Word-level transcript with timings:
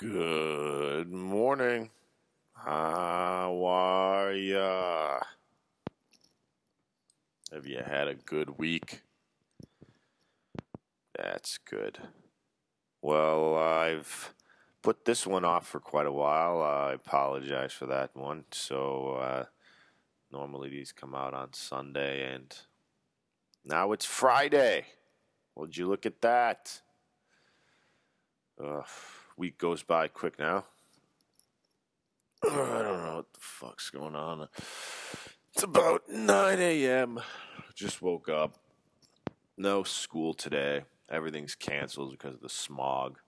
Good 0.00 1.12
morning. 1.12 1.90
How 2.54 3.62
are 3.66 4.32
ya? 4.32 5.20
Have 7.52 7.66
you 7.66 7.82
had 7.84 8.08
a 8.08 8.14
good 8.14 8.58
week? 8.58 9.02
That's 11.14 11.58
good. 11.58 11.98
Well, 13.02 13.54
I've 13.58 14.32
put 14.80 15.04
this 15.04 15.26
one 15.26 15.44
off 15.44 15.68
for 15.68 15.80
quite 15.80 16.06
a 16.06 16.12
while. 16.12 16.62
I 16.62 16.94
apologize 16.94 17.74
for 17.74 17.84
that 17.84 18.16
one. 18.16 18.46
So, 18.52 19.18
uh, 19.20 19.44
normally 20.32 20.70
these 20.70 20.92
come 20.92 21.14
out 21.14 21.34
on 21.34 21.52
Sunday, 21.52 22.24
and 22.34 22.56
now 23.66 23.92
it's 23.92 24.06
Friday. 24.06 24.86
Would 25.56 25.76
you 25.76 25.86
look 25.88 26.06
at 26.06 26.22
that? 26.22 26.80
Ugh 28.58 28.86
week 29.40 29.56
goes 29.56 29.82
by 29.82 30.06
quick 30.06 30.38
now. 30.38 30.66
I 32.44 32.48
don't 32.48 33.02
know 33.02 33.14
what 33.16 33.32
the 33.32 33.40
fuck's 33.40 33.88
going 33.88 34.14
on. 34.14 34.48
It's 35.54 35.62
about 35.62 36.02
9 36.10 36.58
a.m. 36.60 37.20
Just 37.74 38.02
woke 38.02 38.28
up. 38.28 38.58
No 39.56 39.82
school 39.82 40.34
today. 40.34 40.82
Everything's 41.08 41.54
canceled 41.54 42.10
because 42.10 42.34
of 42.34 42.42
the 42.42 42.50
smog. 42.50 43.18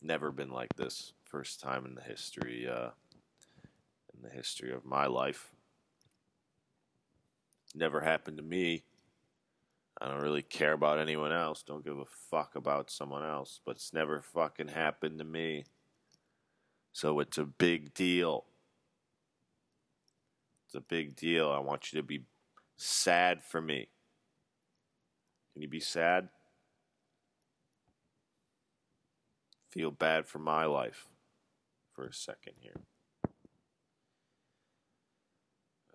Never 0.00 0.30
been 0.30 0.52
like 0.52 0.76
this. 0.76 1.12
First 1.24 1.58
time 1.58 1.84
in 1.86 1.96
the 1.96 2.02
history, 2.02 2.68
uh, 2.68 2.90
in 4.14 4.22
the 4.22 4.30
history 4.30 4.72
of 4.72 4.84
my 4.84 5.06
life. 5.06 5.50
Never 7.74 8.00
happened 8.00 8.36
to 8.36 8.44
me. 8.44 8.84
I 10.00 10.08
don't 10.08 10.20
really 10.20 10.42
care 10.42 10.72
about 10.72 10.98
anyone 10.98 11.32
else. 11.32 11.62
Don't 11.62 11.84
give 11.84 11.98
a 11.98 12.04
fuck 12.30 12.54
about 12.54 12.90
someone 12.90 13.24
else. 13.24 13.60
But 13.64 13.76
it's 13.76 13.94
never 13.94 14.20
fucking 14.20 14.68
happened 14.68 15.18
to 15.18 15.24
me. 15.24 15.64
So 16.92 17.20
it's 17.20 17.38
a 17.38 17.44
big 17.44 17.94
deal. 17.94 18.44
It's 20.66 20.74
a 20.74 20.80
big 20.80 21.16
deal. 21.16 21.50
I 21.50 21.60
want 21.60 21.92
you 21.92 22.00
to 22.00 22.06
be 22.06 22.24
sad 22.76 23.42
for 23.42 23.60
me. 23.60 23.88
Can 25.52 25.62
you 25.62 25.68
be 25.68 25.80
sad? 25.80 26.28
Feel 29.70 29.90
bad 29.90 30.26
for 30.26 30.38
my 30.38 30.66
life 30.66 31.06
for 31.94 32.06
a 32.06 32.12
second 32.12 32.54
here. 32.60 32.80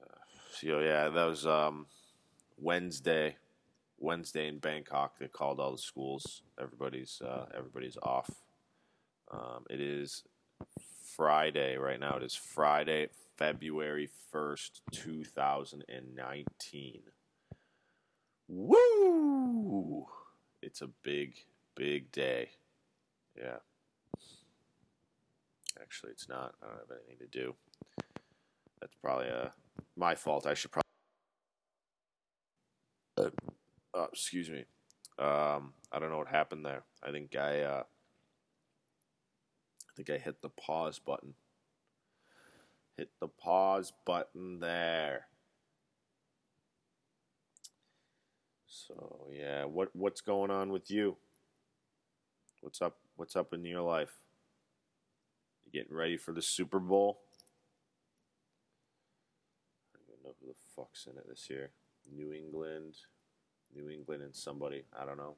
Uh, 0.02 0.17
so 0.52 0.79
yeah, 0.79 1.09
that 1.09 1.25
was 1.25 1.45
um, 1.45 1.85
Wednesday. 2.57 3.38
Wednesday 4.02 4.47
in 4.47 4.57
Bangkok. 4.59 5.19
They 5.19 5.27
called 5.27 5.59
all 5.59 5.71
the 5.71 5.77
schools. 5.77 6.41
Everybody's 6.59 7.21
uh, 7.23 7.45
everybody's 7.55 7.97
off. 8.02 8.30
Um, 9.31 9.66
it 9.69 9.80
is 9.80 10.23
Friday 11.16 11.77
right 11.77 11.99
now. 11.99 12.17
It 12.17 12.23
is 12.23 12.35
Friday, 12.35 13.09
February 13.38 14.09
first, 14.31 14.81
two 14.91 15.23
thousand 15.23 15.85
and 15.88 16.16
nineteen. 16.16 17.02
Woo! 18.47 20.07
It's 20.61 20.81
a 20.81 20.89
big, 21.03 21.35
big 21.75 22.11
day. 22.11 22.49
Yeah. 23.38 23.57
Actually, 25.79 26.11
it's 26.11 26.27
not. 26.27 26.53
I 26.61 26.67
don't 26.67 26.77
have 26.77 26.97
anything 27.07 27.27
to 27.27 27.39
do. 27.39 27.55
That's 28.79 28.95
probably 29.02 29.29
uh, 29.29 29.49
my 29.95 30.16
fault. 30.16 30.45
I 30.45 30.53
should 30.53 30.72
probably. 30.72 30.81
Uh, 33.17 33.50
uh, 33.94 34.08
excuse 34.11 34.50
me. 34.50 34.66
Um, 35.20 35.73
I 35.92 36.00
don't 36.00 36.09
know 36.09 36.17
what 36.17 36.28
happened 36.28 36.66
there. 36.66 36.84
I 37.03 37.11
think 37.11 37.36
I, 37.36 37.61
uh, 37.61 37.84
I 39.89 39.92
think 39.95 40.09
I 40.09 40.17
hit 40.17 40.42
the 40.42 40.50
pause 40.50 41.00
button. 41.00 41.34
Hit 42.97 43.09
the 43.19 43.28
pause 43.28 43.94
button 44.06 44.59
there. 44.59 45.28
So 48.68 49.28
yeah, 49.31 49.66
what 49.66 49.96
what's 49.96 50.22
going 50.22 50.51
on 50.51 50.72
with 50.72 50.90
you? 50.90 51.18
What's 52.62 52.81
up? 52.81 52.97
What's 53.16 53.35
up 53.35 53.53
in 53.53 53.63
your 53.63 53.81
life? 53.81 54.13
You 55.66 55.72
getting 55.72 55.96
ready 55.96 56.18
for 56.18 56.31
the 56.31 56.41
Super 56.41 56.80
Bowl? 56.80 57.22
I 59.94 59.97
don't 59.97 60.19
even 60.19 60.24
know 60.24 60.35
who 60.41 60.47
the 60.47 60.53
fuck's 60.75 61.06
in 61.06 61.18
it 61.18 61.28
this 61.30 61.50
year. 61.50 61.72
New 62.13 62.34
England. 62.34 62.96
New 63.75 63.89
England 63.89 64.21
and 64.23 64.35
somebody. 64.35 64.83
I 64.97 65.05
don't 65.05 65.17
know. 65.17 65.35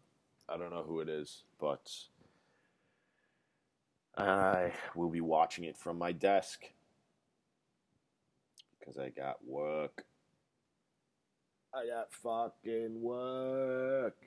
I 0.50 0.58
don't 0.58 0.72
know 0.72 0.84
who 0.84 1.00
it 1.00 1.10
is, 1.10 1.44
but 1.60 1.90
I 4.18 4.74
will 4.96 5.10
be 5.10 5.22
watching 5.22 5.64
it 5.64 5.78
from 5.78 5.98
my 5.98 6.12
desk 6.12 6.64
because 8.80 8.98
I 8.98 9.10
got 9.10 9.38
work. 9.46 10.04
I 11.74 11.88
got 11.88 12.14
fucking 12.14 13.02
work. 13.02 14.18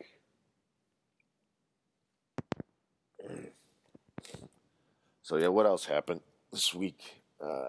So 5.23 5.37
yeah, 5.37 5.49
what 5.49 5.67
else 5.67 5.85
happened 5.85 6.21
this 6.53 6.73
week? 6.73 7.23
Uh, 7.41 7.67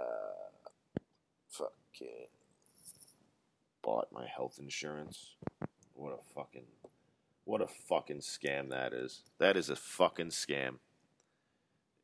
fucking 1.49 2.27
bought 3.81 4.07
my 4.11 4.27
health 4.27 4.59
insurance. 4.61 5.35
What 5.97 6.13
a 6.13 6.23
fucking 6.35 6.67
what 7.45 7.61
a 7.61 7.67
fucking 7.67 8.19
scam 8.19 8.69
that 8.69 8.93
is. 8.93 9.23
That 9.39 9.57
is 9.57 9.71
a 9.71 9.75
fucking 9.75 10.29
scam. 10.29 10.75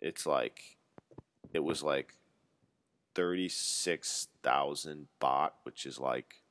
It's 0.02 0.26
like 0.26 0.78
it 1.54 1.64
was 1.64 1.84
like 1.84 2.16
36,000 3.14 5.08
baht, 5.22 5.52
which 5.62 5.86
is 5.86 6.00
like 6.00 6.42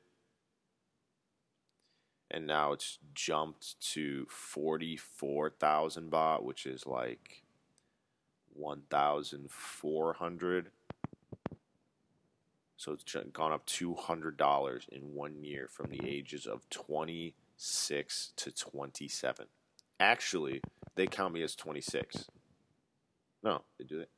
and 2.29 2.47
now 2.47 2.71
it's 2.71 2.99
jumped 3.15 3.81
to 3.93 4.27
44,000 4.29 6.11
baht, 6.11 6.43
which 6.43 6.67
is 6.67 6.85
like 6.85 7.41
1,400 8.53 10.69
so 12.81 12.93
it's 12.93 13.15
gone 13.31 13.51
up 13.51 13.67
$200 13.67 14.89
in 14.89 15.13
one 15.13 15.43
year 15.43 15.67
from 15.67 15.91
the 15.91 16.01
ages 16.03 16.47
of 16.47 16.67
26 16.71 18.33
to 18.35 18.51
27. 18.51 19.45
Actually, 19.99 20.61
they 20.95 21.05
count 21.05 21.31
me 21.31 21.43
as 21.43 21.55
26. 21.55 22.25
No, 23.43 23.61
they 23.77 23.85
do 23.85 23.99
it. 23.99 24.09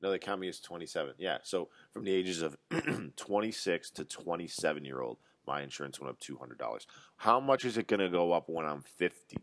No, 0.00 0.10
they 0.10 0.18
count 0.18 0.40
me 0.40 0.48
as 0.48 0.60
27. 0.60 1.12
Yeah, 1.18 1.38
so 1.42 1.68
from 1.92 2.04
the 2.04 2.10
ages 2.10 2.40
of 2.40 2.56
26 3.16 3.90
to 3.90 4.04
27 4.06 4.84
year 4.86 5.02
old, 5.02 5.18
my 5.46 5.60
insurance 5.60 6.00
went 6.00 6.08
up 6.10 6.18
$200. 6.18 6.86
How 7.18 7.38
much 7.38 7.66
is 7.66 7.76
it 7.76 7.86
going 7.86 8.00
to 8.00 8.08
go 8.08 8.32
up 8.32 8.48
when 8.48 8.64
I'm 8.64 8.80
50? 8.80 9.36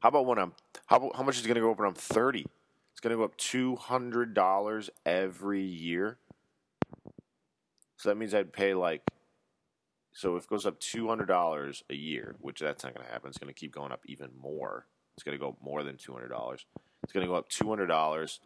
How 0.00 0.10
about 0.10 0.26
when 0.26 0.38
I'm 0.38 0.52
how 0.84 1.10
how 1.14 1.22
much 1.22 1.38
is 1.38 1.46
it 1.46 1.48
going 1.48 1.54
to 1.54 1.62
go 1.62 1.70
up 1.70 1.78
when 1.78 1.88
I'm 1.88 1.94
30? 1.94 2.44
It's 2.92 3.00
going 3.00 3.12
to 3.12 3.16
go 3.16 3.24
up 3.24 3.38
$200 3.38 4.90
every 5.06 5.62
year. 5.62 6.18
So 8.00 8.08
that 8.08 8.16
means 8.16 8.32
I'd 8.32 8.54
pay 8.54 8.72
like, 8.72 9.02
so 10.14 10.36
if 10.36 10.44
it 10.44 10.48
goes 10.48 10.64
up 10.64 10.80
$200 10.80 11.82
a 11.90 11.94
year, 11.94 12.34
which 12.40 12.60
that's 12.60 12.82
not 12.82 12.94
going 12.94 13.06
to 13.06 13.12
happen, 13.12 13.28
it's 13.28 13.36
going 13.36 13.52
to 13.52 13.60
keep 13.60 13.74
going 13.74 13.92
up 13.92 14.00
even 14.06 14.30
more. 14.40 14.86
It's 15.14 15.22
going 15.22 15.38
to 15.38 15.38
go 15.38 15.58
more 15.62 15.82
than 15.82 15.96
$200. 15.96 16.64
It's 17.02 17.12
going 17.12 17.26
to 17.26 17.30
go 17.30 17.34
up 17.34 17.50
$200. 17.50 18.38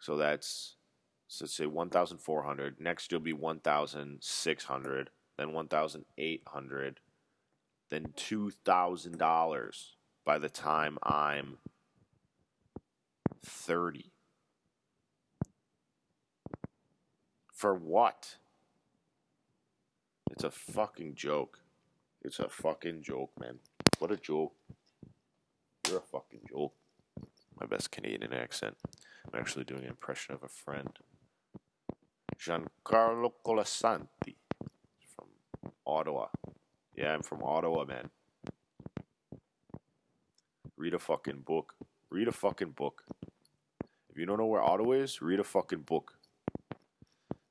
So 0.00 0.16
that's, 0.16 0.76
so 1.26 1.44
let's 1.44 1.56
say 1.56 1.66
1,400. 1.66 2.76
Next 2.78 3.10
year 3.10 3.18
will 3.18 3.24
be 3.24 3.32
1,600, 3.32 5.10
then 5.36 5.52
1,800, 5.52 7.00
then 7.90 8.06
$2,000 8.16 9.86
by 10.24 10.38
the 10.38 10.48
time 10.48 10.98
I'm 11.02 11.58
30. 13.44 14.12
For 17.60 17.74
what? 17.74 18.36
It's 20.30 20.44
a 20.44 20.50
fucking 20.50 21.14
joke. 21.14 21.58
It's 22.22 22.38
a 22.38 22.48
fucking 22.48 23.02
joke, 23.02 23.32
man. 23.38 23.58
What 23.98 24.10
a 24.10 24.16
joke. 24.16 24.54
You're 25.86 25.98
a 25.98 26.00
fucking 26.00 26.40
joke. 26.48 26.72
My 27.60 27.66
best 27.66 27.90
Canadian 27.90 28.32
accent. 28.32 28.78
I'm 29.26 29.38
actually 29.38 29.64
doing 29.64 29.82
an 29.82 29.90
impression 29.90 30.34
of 30.34 30.42
a 30.42 30.48
friend. 30.48 30.88
Giancarlo 32.38 33.32
Colasanti 33.44 34.36
from 35.14 35.28
Ottawa. 35.86 36.28
Yeah, 36.96 37.12
I'm 37.12 37.22
from 37.22 37.42
Ottawa, 37.42 37.84
man. 37.84 38.08
Read 40.78 40.94
a 40.94 40.98
fucking 40.98 41.42
book. 41.44 41.74
Read 42.08 42.26
a 42.26 42.32
fucking 42.32 42.70
book. 42.70 43.04
If 44.08 44.16
you 44.16 44.24
don't 44.24 44.38
know 44.38 44.46
where 44.46 44.62
Ottawa 44.62 44.92
is, 44.92 45.20
read 45.20 45.40
a 45.40 45.44
fucking 45.44 45.82
book. 45.82 46.14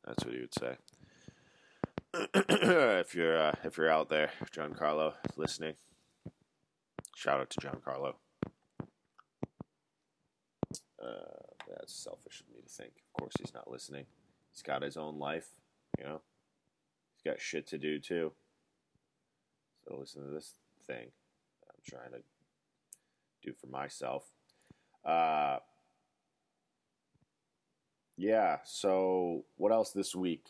That's 0.10 0.26
what 0.26 0.34
he 0.34 0.42
would 0.42 0.56
say. 0.56 0.76
if 2.34 3.14
you're 3.14 3.40
uh, 3.40 3.56
if 3.64 3.78
you're 3.78 3.92
out 3.92 4.10
there, 4.10 4.32
Giancarlo, 4.52 5.14
listening, 5.38 5.76
shout 7.16 7.40
out 7.40 7.52
to 7.52 7.60
Giancarlo. 7.60 8.16
Uh, 11.00 11.46
that's 11.70 11.94
selfish 11.94 12.42
of 12.42 12.48
me 12.52 12.62
to 12.64 12.68
think. 12.68 12.94
Of 12.98 13.22
course, 13.22 13.34
he's 13.40 13.54
not 13.54 13.70
listening. 13.70 14.06
He's 14.52 14.64
got 14.64 14.82
his 14.82 14.98
own 14.98 15.20
life, 15.20 15.50
you 16.00 16.06
know. 16.06 16.22
He's 17.14 17.32
got 17.32 17.40
shit 17.40 17.68
to 17.68 17.78
do 17.78 18.00
too. 18.00 18.32
So 19.88 19.96
listen 19.96 20.24
to 20.24 20.32
this 20.32 20.54
thing 20.88 21.12
I'm 21.70 21.82
trying 21.88 22.14
to 22.14 22.24
do 23.44 23.54
for 23.54 23.68
myself. 23.68 24.24
Uh, 25.06 25.60
yeah. 28.20 28.58
So 28.66 29.46
what 29.56 29.72
else 29.72 29.92
this 29.92 30.14
week? 30.14 30.44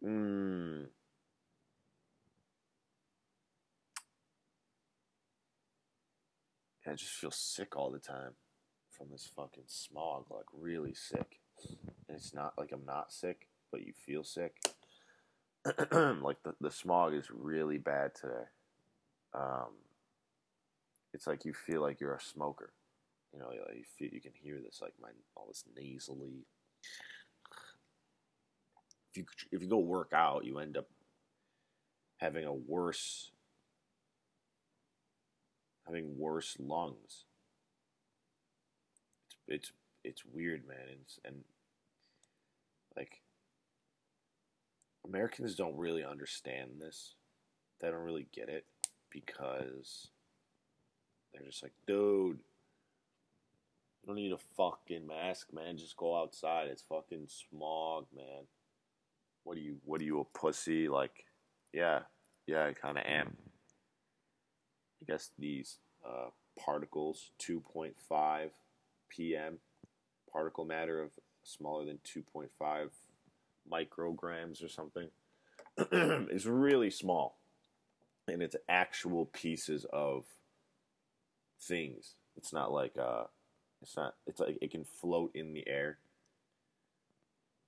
Hmm. 0.00 0.82
I 6.86 6.94
just 6.94 7.12
feel 7.12 7.30
sick 7.30 7.76
all 7.76 7.90
the 7.90 7.98
time 7.98 8.32
from 8.90 9.08
this 9.12 9.28
fucking 9.36 9.64
smog, 9.66 10.26
like 10.30 10.46
really 10.52 10.94
sick. 10.94 11.38
And 12.08 12.16
it's 12.16 12.34
not 12.34 12.54
like 12.58 12.72
I'm 12.72 12.86
not 12.86 13.12
sick, 13.12 13.48
but 13.70 13.86
you 13.86 13.92
feel 13.92 14.24
sick. 14.24 14.56
like 15.92 16.42
the, 16.42 16.54
the 16.60 16.70
smog 16.70 17.14
is 17.14 17.26
really 17.30 17.78
bad 17.78 18.14
today. 18.14 18.48
Um, 19.34 19.74
it's 21.12 21.26
like 21.26 21.44
you 21.44 21.52
feel 21.52 21.80
like 21.82 22.00
you're 22.00 22.14
a 22.14 22.20
smoker. 22.20 22.72
You 23.32 23.38
know, 23.38 23.50
you 23.52 23.84
feel 23.96 24.08
you 24.12 24.20
can 24.20 24.32
hear 24.34 24.58
this 24.60 24.80
like 24.82 24.94
my 25.00 25.10
all 25.36 25.46
this 25.48 25.64
nasally. 25.76 26.46
If 29.12 29.16
you 29.16 29.24
if 29.50 29.62
you 29.62 29.68
go 29.68 29.78
work 29.78 30.12
out, 30.12 30.44
you 30.44 30.58
end 30.58 30.76
up 30.76 30.88
having 32.18 32.44
a 32.44 32.52
worse 32.52 33.30
having 35.86 36.18
worse 36.18 36.56
lungs. 36.58 37.24
It's 39.48 39.72
it's 39.72 39.72
it's 40.04 40.24
weird, 40.24 40.66
man, 40.66 40.78
and, 40.88 41.00
and 41.24 41.44
like 42.96 43.20
Americans 45.04 45.56
don't 45.56 45.76
really 45.76 46.04
understand 46.04 46.72
this. 46.78 47.14
They 47.80 47.88
don't 47.88 48.04
really 48.04 48.26
get 48.32 48.48
it 48.48 48.64
because 49.10 50.08
they're 51.32 51.46
just 51.46 51.62
like, 51.62 51.72
dude, 51.86 52.40
you 54.02 54.06
don't 54.06 54.16
need 54.16 54.32
a 54.32 54.38
fucking 54.56 55.06
mask, 55.06 55.48
man. 55.52 55.76
Just 55.76 55.96
go 55.96 56.20
outside. 56.20 56.68
It's 56.68 56.82
fucking 56.82 57.28
smog, 57.28 58.06
man. 58.14 58.44
What 59.44 59.56
are 59.56 59.60
you? 59.60 59.76
What 59.84 60.00
are 60.00 60.04
you 60.04 60.20
a 60.20 60.38
pussy? 60.38 60.88
Like, 60.88 61.26
yeah, 61.72 62.00
yeah, 62.46 62.66
I 62.66 62.72
kind 62.72 62.98
of 62.98 63.04
am. 63.06 63.36
I 65.02 65.12
guess 65.12 65.30
these 65.38 65.78
uh, 66.06 66.30
particles, 66.58 67.30
2.5 67.40 68.50
p.m. 69.08 69.58
particle 70.32 70.64
matter 70.64 71.02
of 71.02 71.10
smaller 71.42 71.84
than 71.84 71.98
2.5 72.04 72.90
micrograms 73.70 74.64
or 74.64 74.68
something, 74.68 75.08
is 76.30 76.46
really 76.46 76.90
small. 76.90 77.38
And 78.28 78.42
it's 78.42 78.56
actual 78.68 79.26
pieces 79.26 79.86
of 79.92 80.24
things. 81.60 82.14
It's 82.36 82.52
not 82.52 82.72
like 82.72 82.96
uh, 82.98 83.24
it's 83.82 83.96
not. 83.96 84.14
It's 84.26 84.40
like 84.40 84.58
it 84.60 84.70
can 84.70 84.84
float 84.84 85.30
in 85.34 85.54
the 85.54 85.66
air, 85.68 85.98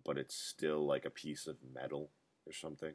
but 0.04 0.18
it's 0.18 0.34
still 0.34 0.86
like 0.86 1.04
a 1.04 1.10
piece 1.10 1.46
of 1.46 1.56
metal 1.74 2.10
or 2.46 2.52
something. 2.52 2.94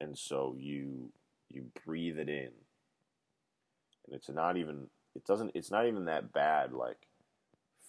And 0.00 0.16
so 0.18 0.56
you 0.58 1.10
you 1.50 1.66
breathe 1.84 2.18
it 2.18 2.28
in, 2.28 2.50
and 4.06 4.12
it's 4.14 4.28
not 4.28 4.56
even. 4.56 4.88
It 5.14 5.24
doesn't. 5.24 5.52
It's 5.54 5.70
not 5.70 5.86
even 5.86 6.06
that 6.06 6.32
bad. 6.32 6.72
Like 6.72 7.06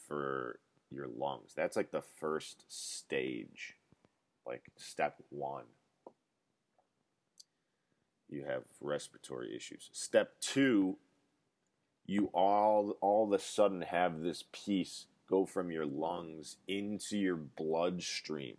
for 0.07 0.59
your 0.91 1.07
lungs. 1.07 1.53
That's 1.55 1.75
like 1.75 1.91
the 1.91 2.03
first 2.19 2.63
stage, 2.67 3.75
like 4.45 4.63
step 4.77 5.21
one. 5.29 5.65
You 8.29 8.45
have 8.45 8.63
respiratory 8.81 9.55
issues. 9.55 9.89
Step 9.93 10.33
two, 10.41 10.97
you 12.05 12.29
all 12.33 12.97
all 13.01 13.25
of 13.25 13.33
a 13.33 13.43
sudden 13.43 13.81
have 13.81 14.21
this 14.21 14.43
piece 14.51 15.05
go 15.29 15.45
from 15.45 15.71
your 15.71 15.85
lungs 15.85 16.57
into 16.67 17.17
your 17.17 17.35
bloodstream. 17.35 18.57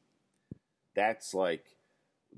That's 0.94 1.34
like 1.34 1.76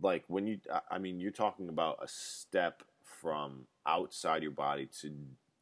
like 0.00 0.24
when 0.28 0.46
you 0.46 0.60
I 0.90 0.98
mean 0.98 1.20
you're 1.20 1.30
talking 1.30 1.68
about 1.68 1.98
a 2.02 2.08
step 2.08 2.82
from 3.02 3.66
outside 3.86 4.42
your 4.42 4.52
body 4.52 4.88
to 5.00 5.12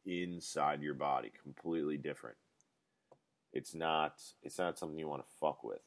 inside 0.05 0.81
your 0.81 0.93
body, 0.93 1.31
completely 1.41 1.97
different. 1.97 2.37
It's 3.53 3.73
not 3.73 4.21
it's 4.43 4.57
not 4.57 4.77
something 4.77 4.99
you 4.99 5.07
want 5.07 5.23
to 5.23 5.35
fuck 5.39 5.63
with. 5.63 5.79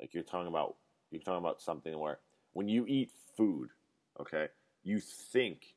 Like 0.00 0.14
you're 0.14 0.22
talking 0.22 0.48
about 0.48 0.76
you're 1.10 1.22
talking 1.22 1.38
about 1.44 1.60
something 1.60 1.98
where 1.98 2.18
when 2.52 2.68
you 2.68 2.86
eat 2.86 3.10
food, 3.36 3.70
okay, 4.20 4.48
you 4.82 5.00
think 5.00 5.75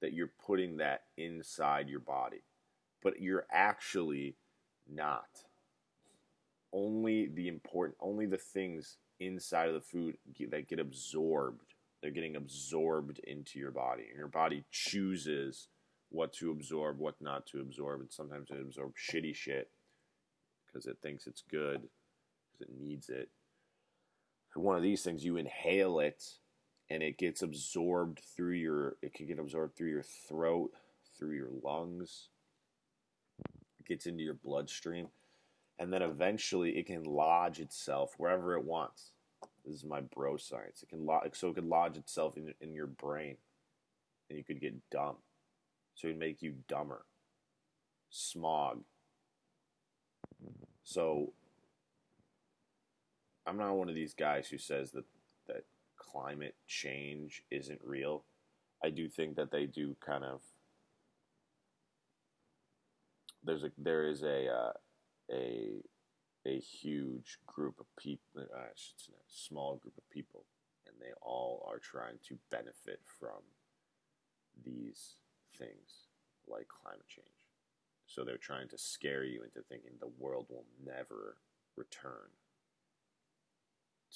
that 0.00 0.12
you're 0.12 0.32
putting 0.44 0.78
that 0.78 1.02
inside 1.16 1.88
your 1.88 2.00
body, 2.00 2.42
but 3.02 3.20
you're 3.20 3.46
actually 3.50 4.36
not. 4.88 5.44
Only 6.72 7.26
the 7.26 7.48
important, 7.48 7.96
only 8.00 8.26
the 8.26 8.38
things 8.38 8.96
inside 9.18 9.68
of 9.68 9.74
the 9.74 9.80
food 9.80 10.16
that 10.50 10.68
get 10.68 10.78
absorbed, 10.78 11.74
they're 12.00 12.10
getting 12.10 12.36
absorbed 12.36 13.20
into 13.20 13.58
your 13.58 13.70
body. 13.70 14.04
And 14.08 14.16
your 14.16 14.28
body 14.28 14.64
chooses 14.70 15.68
what 16.10 16.32
to 16.34 16.50
absorb, 16.50 16.98
what 16.98 17.20
not 17.20 17.46
to 17.48 17.60
absorb, 17.60 18.00
and 18.00 18.10
sometimes 18.10 18.50
it 18.50 18.60
absorbs 18.60 18.94
shitty 19.00 19.34
shit 19.34 19.70
because 20.66 20.86
it 20.86 20.98
thinks 21.02 21.26
it's 21.26 21.42
good, 21.50 21.82
because 22.52 22.68
it 22.68 22.80
needs 22.80 23.08
it. 23.08 23.28
one 24.54 24.76
of 24.76 24.82
these 24.82 25.02
things, 25.02 25.24
you 25.24 25.36
inhale 25.36 26.00
it 26.00 26.24
and 26.90 27.02
it 27.02 27.16
gets 27.18 27.42
absorbed 27.42 28.20
through 28.36 28.54
your 28.54 28.96
it 29.02 29.14
can 29.14 29.26
get 29.26 29.38
absorbed 29.38 29.76
through 29.76 29.90
your 29.90 30.02
throat 30.02 30.70
through 31.18 31.34
your 31.34 31.50
lungs 31.62 32.28
it 33.78 33.86
gets 33.86 34.06
into 34.06 34.22
your 34.22 34.34
bloodstream 34.34 35.08
and 35.80 35.90
then 35.90 36.02
eventually 36.02 36.76
it 36.76 36.86
can 36.86 37.02
lodge 37.04 37.58
itself 37.58 38.12
wherever 38.18 38.54
it 38.54 38.64
wants. 38.64 39.12
This 39.64 39.74
is 39.76 39.84
my 39.84 40.02
bro 40.02 40.36
science. 40.36 40.82
It 40.82 40.90
can 40.90 41.06
lodge 41.06 41.30
so 41.32 41.48
it 41.48 41.54
could 41.54 41.64
lodge 41.64 41.96
itself 41.96 42.36
in, 42.36 42.52
in 42.60 42.74
your 42.74 42.86
brain 42.86 43.38
and 44.28 44.36
you 44.36 44.44
could 44.44 44.60
get 44.60 44.74
dumb. 44.90 45.16
So 45.94 46.06
it 46.06 46.10
would 46.12 46.20
make 46.20 46.42
you 46.42 46.54
dumber 46.68 47.06
smog. 48.10 48.82
So 50.84 51.32
i'm 53.46 53.56
not 53.56 53.72
one 53.72 53.88
of 53.88 53.94
these 53.94 54.12
guys 54.12 54.48
who 54.48 54.58
says 54.58 54.90
that 54.90 55.04
climate 56.00 56.54
change 56.66 57.42
isn't 57.50 57.80
real. 57.84 58.24
I 58.82 58.90
do 58.90 59.08
think 59.08 59.36
that 59.36 59.50
they 59.50 59.66
do 59.66 59.96
kind 60.04 60.24
of. 60.24 60.40
There's 63.44 63.64
a 63.64 63.70
there 63.78 64.06
is 64.08 64.22
a 64.22 64.48
uh, 64.48 64.72
a 65.30 65.82
a 66.46 66.58
huge 66.58 67.38
group 67.46 67.78
of 67.78 67.86
people. 67.96 68.22
Uh, 68.36 68.58
a 68.58 69.28
small 69.28 69.76
group 69.76 69.96
of 69.96 70.08
people, 70.10 70.44
and 70.86 70.96
they 71.00 71.12
all 71.22 71.66
are 71.70 71.78
trying 71.78 72.18
to 72.28 72.38
benefit 72.50 73.00
from 73.18 73.42
these 74.64 75.16
things 75.58 76.08
like 76.48 76.66
climate 76.68 77.06
change. 77.08 77.28
So 78.06 78.24
they're 78.24 78.38
trying 78.38 78.68
to 78.68 78.78
scare 78.78 79.24
you 79.24 79.42
into 79.44 79.62
thinking 79.68 79.92
the 80.00 80.10
world 80.18 80.46
will 80.48 80.66
never 80.84 81.36
return 81.76 82.28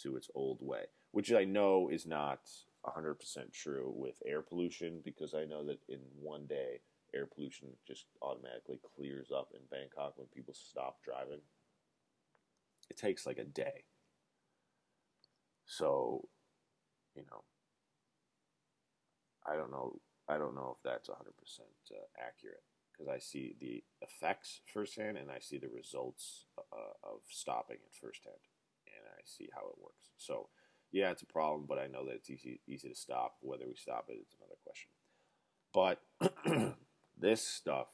to 0.02 0.16
its 0.16 0.30
old 0.34 0.58
way 0.60 0.84
which 1.14 1.32
I 1.32 1.44
know 1.44 1.88
is 1.92 2.06
not 2.06 2.40
100% 2.84 3.52
true 3.52 3.92
with 3.94 4.20
air 4.26 4.42
pollution 4.42 5.00
because 5.04 5.32
I 5.32 5.44
know 5.44 5.64
that 5.66 5.78
in 5.88 6.00
one 6.20 6.46
day, 6.46 6.80
air 7.14 7.26
pollution 7.32 7.68
just 7.86 8.06
automatically 8.20 8.80
clears 8.96 9.30
up 9.30 9.50
in 9.54 9.60
Bangkok 9.70 10.14
when 10.16 10.26
people 10.26 10.54
stop 10.54 10.96
driving. 11.04 11.40
It 12.90 12.96
takes 12.96 13.26
like 13.26 13.38
a 13.38 13.44
day. 13.44 13.84
So, 15.66 16.28
you 17.14 17.22
know, 17.30 17.44
I 19.46 19.54
don't 19.54 19.70
know. 19.70 20.00
I 20.28 20.36
don't 20.36 20.56
know 20.56 20.76
if 20.76 20.82
that's 20.82 21.08
100% 21.08 21.12
uh, 21.12 21.94
accurate 22.18 22.64
because 22.90 23.06
I 23.08 23.20
see 23.20 23.54
the 23.60 23.84
effects 24.02 24.62
firsthand 24.66 25.16
and 25.16 25.30
I 25.30 25.38
see 25.38 25.58
the 25.58 25.68
results 25.68 26.46
uh, 26.58 27.08
of 27.08 27.20
stopping 27.28 27.76
it 27.76 27.94
firsthand 28.00 28.34
see 29.24 29.48
how 29.54 29.62
it 29.62 29.82
works. 29.82 30.10
So, 30.16 30.48
yeah, 30.92 31.10
it's 31.10 31.22
a 31.22 31.26
problem, 31.26 31.66
but 31.68 31.78
I 31.78 31.86
know 31.86 32.06
that 32.06 32.14
it's 32.14 32.30
easy 32.30 32.60
easy 32.66 32.88
to 32.88 32.94
stop. 32.94 33.36
Whether 33.40 33.66
we 33.66 33.74
stop 33.74 34.06
it, 34.08 34.18
it's 34.20 34.34
another 34.34 34.58
question. 34.64 34.90
But 35.72 36.76
this 37.18 37.42
stuff, 37.42 37.88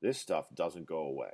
this 0.00 0.18
stuff 0.18 0.46
doesn't 0.54 0.86
go 0.86 1.00
away. 1.00 1.32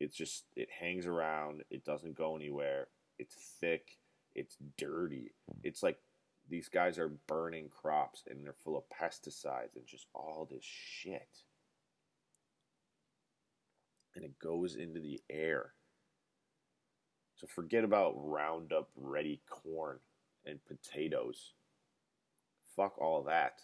It's 0.00 0.16
just 0.16 0.44
it 0.56 0.68
hangs 0.80 1.06
around. 1.06 1.62
It 1.70 1.84
doesn't 1.84 2.16
go 2.16 2.36
anywhere. 2.36 2.88
It's 3.18 3.34
thick. 3.60 3.98
It's 4.34 4.56
dirty. 4.76 5.32
It's 5.62 5.82
like 5.82 5.98
these 6.48 6.68
guys 6.68 6.98
are 6.98 7.18
burning 7.26 7.68
crops 7.68 8.22
and 8.28 8.42
they're 8.42 8.54
full 8.64 8.76
of 8.76 8.84
pesticides 8.88 9.76
and 9.76 9.86
just 9.86 10.06
all 10.14 10.48
this 10.50 10.64
shit. 10.64 11.28
And 14.14 14.24
it 14.24 14.38
goes 14.38 14.74
into 14.74 15.00
the 15.00 15.20
air. 15.30 15.74
So 17.38 17.46
forget 17.46 17.84
about 17.84 18.14
Roundup 18.16 18.90
ready 18.96 19.40
corn 19.48 19.98
and 20.44 20.58
potatoes. 20.66 21.52
Fuck 22.74 22.98
all 23.00 23.22
that. 23.24 23.60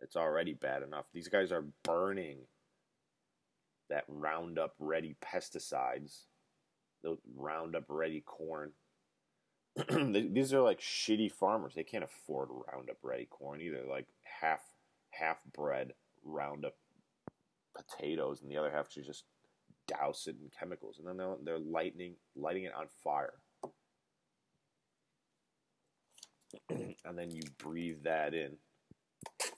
It's 0.00 0.16
already 0.16 0.54
bad 0.54 0.82
enough. 0.82 1.04
These 1.14 1.28
guys 1.28 1.52
are 1.52 1.64
burning 1.84 2.38
that 3.88 4.04
Roundup 4.08 4.74
ready 4.80 5.14
pesticides, 5.22 6.22
the 7.04 7.16
Roundup 7.36 7.84
ready 7.88 8.22
corn. 8.26 8.72
These 9.88 10.52
are 10.52 10.60
like 10.60 10.80
shitty 10.80 11.30
farmers. 11.30 11.74
They 11.76 11.84
can't 11.84 12.04
afford 12.04 12.48
Roundup 12.50 12.98
ready 13.02 13.26
corn 13.30 13.60
either. 13.60 13.82
Like 13.88 14.06
half 14.24 14.62
half 15.10 15.38
bred 15.54 15.92
Roundup 16.24 16.74
potatoes, 17.76 18.42
and 18.42 18.50
the 18.50 18.56
other 18.56 18.70
half 18.70 18.88
to 18.90 19.02
just 19.02 19.24
douse 19.86 20.26
it 20.26 20.36
in 20.42 20.50
chemicals, 20.58 20.98
and 20.98 21.06
then 21.06 21.16
they're, 21.16 21.36
they're 21.44 21.58
lighting 21.58 22.14
lighting 22.36 22.64
it 22.64 22.74
on 22.74 22.86
fire. 23.02 23.34
and 26.70 27.16
then 27.18 27.30
you 27.30 27.42
breathe 27.58 28.02
that 28.04 28.34
in. 28.34 28.52
I 29.42 29.50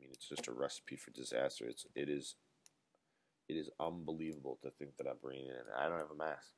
mean, 0.00 0.10
it's 0.12 0.28
just 0.28 0.48
a 0.48 0.52
recipe 0.52 0.96
for 0.96 1.10
disaster. 1.10 1.66
It's 1.66 1.86
it 1.94 2.08
is 2.08 2.36
it 3.48 3.54
is 3.54 3.70
unbelievable 3.78 4.58
to 4.62 4.70
think 4.70 4.96
that 4.96 5.06
I'm 5.06 5.18
bringing 5.22 5.46
it 5.46 5.54
in. 5.54 5.72
I 5.76 5.88
don't 5.88 5.98
have 5.98 6.10
a 6.10 6.16
mask. 6.16 6.50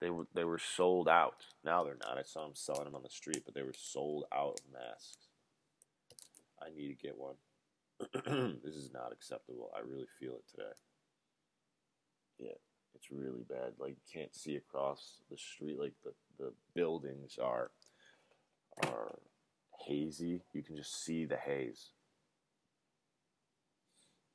They 0.00 0.10
were 0.10 0.26
they 0.34 0.44
were 0.44 0.58
sold 0.58 1.08
out. 1.08 1.44
Now 1.64 1.84
they're 1.84 1.96
not. 2.00 2.18
I 2.18 2.22
saw 2.22 2.44
them 2.44 2.54
selling 2.54 2.84
them 2.84 2.94
on 2.94 3.02
the 3.02 3.10
street, 3.10 3.42
but 3.44 3.54
they 3.54 3.62
were 3.62 3.74
sold 3.76 4.24
out 4.32 4.60
of 4.60 4.72
masks. 4.72 5.28
I 6.62 6.70
need 6.74 6.88
to 6.88 6.94
get 6.94 7.16
one. 7.16 7.34
this 8.64 8.74
is 8.74 8.90
not 8.92 9.12
acceptable. 9.12 9.70
I 9.74 9.80
really 9.80 10.06
feel 10.18 10.34
it 10.34 10.44
today. 10.50 10.72
Yeah, 12.38 12.52
it's 12.94 13.10
really 13.10 13.44
bad. 13.48 13.74
Like 13.78 13.96
you 13.96 14.20
can't 14.20 14.34
see 14.34 14.56
across 14.56 15.20
the 15.30 15.36
street. 15.36 15.78
Like 15.78 15.94
the, 16.02 16.12
the 16.38 16.52
buildings 16.74 17.38
are 17.42 17.70
are 18.84 19.18
hazy. 19.86 20.42
You 20.52 20.62
can 20.62 20.76
just 20.76 21.04
see 21.04 21.24
the 21.24 21.36
haze. 21.36 21.90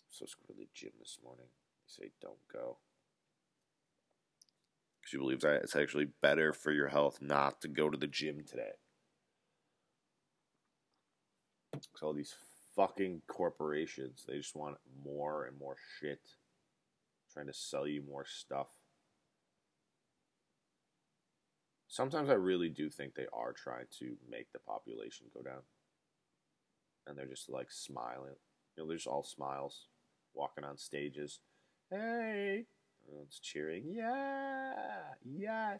So 0.09 0.25
let's 0.25 0.35
go 0.35 0.53
to 0.53 0.59
the 0.59 0.67
gym 0.73 0.91
this 0.99 1.17
morning. 1.23 1.47
They 1.47 2.05
say 2.05 2.11
don't 2.21 2.47
go. 2.51 2.77
She 5.05 5.17
believes 5.17 5.43
that 5.43 5.63
it's 5.63 5.75
actually 5.75 6.09
better 6.21 6.53
for 6.53 6.71
your 6.71 6.89
health 6.89 7.19
not 7.21 7.61
to 7.61 7.67
go 7.67 7.89
to 7.89 7.97
the 7.97 8.07
gym 8.07 8.43
today. 8.47 8.73
Because 11.71 12.01
all 12.03 12.13
these 12.13 12.35
fucking 12.75 13.21
corporations, 13.27 14.25
they 14.27 14.37
just 14.37 14.55
want 14.55 14.77
more 15.03 15.45
and 15.45 15.57
more 15.57 15.77
shit. 15.99 16.21
Trying 17.39 17.47
to 17.47 17.53
sell 17.53 17.87
you 17.87 18.03
more 18.05 18.25
stuff. 18.25 18.67
Sometimes 21.87 22.29
I 22.29 22.33
really 22.33 22.67
do 22.67 22.89
think 22.89 23.15
they 23.15 23.27
are 23.31 23.53
trying 23.53 23.85
to 23.99 24.17
make 24.29 24.51
the 24.51 24.59
population 24.59 25.27
go 25.33 25.41
down. 25.41 25.61
And 27.07 27.17
they're 27.17 27.27
just 27.27 27.49
like 27.49 27.71
smiling. 27.71 28.35
You 28.75 28.83
know, 28.83 28.87
they're 28.89 28.97
just 28.97 29.07
all 29.07 29.23
smiles, 29.23 29.87
walking 30.33 30.65
on 30.65 30.77
stages. 30.77 31.39
Hey, 31.89 32.65
Everyone's 33.07 33.39
cheering. 33.41 33.85
Yeah, 33.87 34.73
yes, 35.23 35.79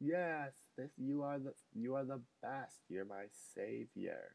yes. 0.00 0.54
This 0.76 0.90
you 0.98 1.22
are 1.22 1.38
the 1.38 1.52
you 1.72 1.94
are 1.94 2.04
the 2.04 2.20
best. 2.42 2.80
You're 2.88 3.04
my 3.04 3.26
savior. 3.54 4.34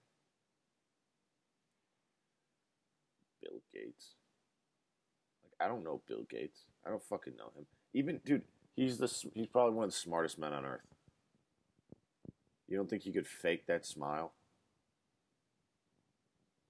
Bill 3.42 3.60
Gates. 3.74 4.16
I 5.60 5.68
don't 5.68 5.84
know 5.84 6.02
Bill 6.08 6.26
Gates. 6.30 6.62
I 6.86 6.90
don't 6.90 7.04
fucking 7.04 7.34
know 7.38 7.52
him. 7.56 7.66
Even 7.94 8.20
dude, 8.26 8.44
he's 8.76 8.98
the 8.98 9.12
he's 9.34 9.48
probably 9.48 9.74
one 9.74 9.86
of 9.86 9.92
the 9.92 9.98
smartest 9.98 10.38
men 10.38 10.54
on 10.54 10.66
earth. 10.66 10.82
You 12.68 12.78
don't 12.78 12.90
think 12.90 13.04
he 13.04 13.12
could 13.12 13.28
fake 13.28 13.68
that 13.68 13.86
smile? 13.86 14.34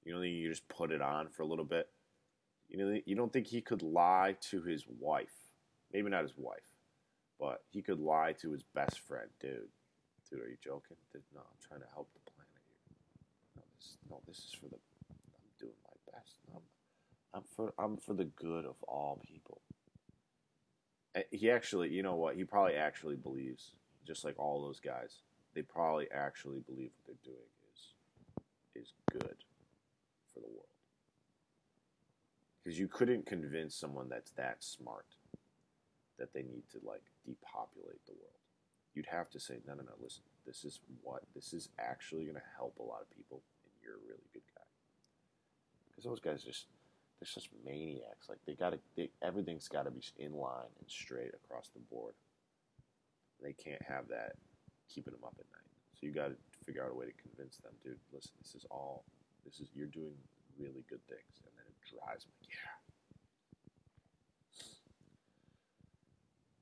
You 0.03 0.13
don't 0.13 0.21
think 0.21 0.35
you 0.35 0.49
just 0.49 0.67
put 0.67 0.91
it 0.91 1.01
on 1.01 1.29
for 1.29 1.41
a 1.41 1.45
little 1.47 1.65
bit? 1.65 1.89
You 2.69 2.77
know, 2.77 2.99
you 3.05 3.15
don't 3.15 3.31
think 3.31 3.47
he 3.47 3.61
could 3.61 3.81
lie 3.81 4.35
to 4.49 4.61
his 4.61 4.83
wife 4.99 5.45
Maybe 5.95 6.09
not 6.09 6.23
his 6.23 6.35
wife, 6.35 6.67
but 7.39 7.63
he 7.71 7.81
could 7.81 8.01
lie 8.01 8.33
to 8.41 8.51
his 8.51 8.63
best 8.75 8.99
friend, 8.99 9.29
dude. 9.39 9.71
Dude, 10.29 10.41
are 10.41 10.49
you 10.49 10.57
joking? 10.61 10.97
No, 11.33 11.39
I'm 11.39 11.61
trying 11.65 11.79
to 11.79 11.87
help 11.93 12.09
the 12.11 12.31
planet 12.31 12.59
here. 12.67 12.83
No, 13.55 13.63
this, 13.79 13.95
no, 14.09 14.19
this 14.27 14.39
is 14.39 14.51
for 14.59 14.67
the. 14.67 14.75
I'm 15.07 15.47
doing 15.57 15.79
my 15.87 15.95
best. 16.11 16.35
I'm, 16.51 16.59
I'm 17.35 17.43
for. 17.55 17.73
I'm 17.77 17.97
for 17.97 18.13
the 18.13 18.25
good 18.25 18.65
of 18.65 18.75
all 18.87 19.21
people. 19.25 19.61
Eh, 21.15 21.23
he 21.31 21.51
actually, 21.51 21.89
you 21.89 22.01
know 22.01 22.15
what? 22.15 22.35
He 22.35 22.45
probably 22.45 22.75
actually 22.75 23.17
believes, 23.17 23.73
just 24.07 24.23
like 24.23 24.39
all 24.39 24.61
those 24.61 24.79
guys. 24.79 25.19
They 25.53 25.61
probably 25.61 26.07
actually 26.13 26.59
believe 26.59 26.91
what 26.95 27.05
they're 27.05 27.33
doing 27.33 27.49
is 27.73 28.83
is 28.83 28.93
good 29.11 29.43
for 30.33 30.39
the 30.39 30.47
world. 30.47 30.65
Because 32.63 32.79
you 32.79 32.87
couldn't 32.87 33.25
convince 33.25 33.75
someone 33.75 34.07
that's 34.09 34.31
that 34.31 34.63
smart 34.63 35.05
that 36.17 36.33
they 36.33 36.41
need 36.41 36.63
to 36.71 36.79
like 36.83 37.03
depopulate 37.25 38.03
the 38.05 38.13
world. 38.13 38.39
You'd 38.93 39.07
have 39.07 39.29
to 39.31 39.39
say, 39.39 39.55
no, 39.67 39.73
no, 39.73 39.83
no, 39.83 39.91
listen, 40.01 40.23
this 40.47 40.63
is 40.63 40.79
what, 41.03 41.23
this 41.35 41.51
is 41.51 41.67
actually 41.77 42.23
going 42.23 42.35
to 42.35 42.51
help 42.55 42.77
a 42.79 42.83
lot 42.83 43.01
of 43.01 43.09
people, 43.11 43.41
and 43.65 43.73
you're 43.83 43.95
a 43.99 44.07
really 44.07 44.23
good 44.31 44.47
guy. 44.55 44.63
Because 45.89 46.05
those 46.05 46.21
guys 46.21 46.43
just, 46.43 46.67
they're 47.19 47.27
just 47.33 47.49
maniacs. 47.65 48.29
Like, 48.29 48.39
they 48.45 48.53
got 48.53 48.71
to, 48.71 48.79
they, 48.95 49.09
everything's 49.21 49.67
got 49.67 49.85
to 49.85 49.91
be 49.91 50.03
in 50.17 50.33
line 50.33 50.71
and 50.79 50.89
straight 50.89 51.31
across 51.33 51.69
the 51.73 51.79
board. 51.91 52.13
They 53.41 53.53
can't 53.53 53.81
have 53.83 54.07
that 54.09 54.33
keeping 54.89 55.13
them 55.13 55.23
up 55.23 55.35
at 55.39 55.45
night. 55.51 55.71
So 55.99 56.05
you 56.05 56.13
got 56.13 56.29
to 56.29 56.35
figure 56.65 56.83
out 56.83 56.91
a 56.91 56.93
way 56.93 57.05
to 57.05 57.13
convince 57.13 57.57
them, 57.57 57.71
dude, 57.83 57.99
listen, 58.13 58.31
this 58.41 58.55
is 58.55 58.65
all, 58.69 59.03
this 59.45 59.59
is, 59.59 59.67
you're 59.73 59.87
doing 59.87 60.15
really 60.59 60.83
good 60.89 61.05
things. 61.07 61.41
And 61.43 61.53
then 61.55 61.65
it 61.67 61.75
drives 61.89 62.25
me, 62.25 62.33
yeah, 62.49 62.55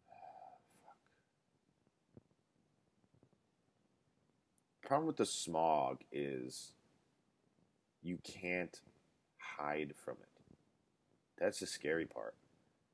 Fuck. 0.86 0.98
problem 4.88 5.08
with 5.08 5.18
the 5.18 5.26
smog 5.26 6.02
is 6.12 6.74
you 8.04 8.20
can't 8.24 8.82
hide 9.38 9.94
from 10.04 10.18
it. 10.22 10.33
That's 11.40 11.60
the 11.60 11.68
scary 11.68 12.06
part. 12.06 12.36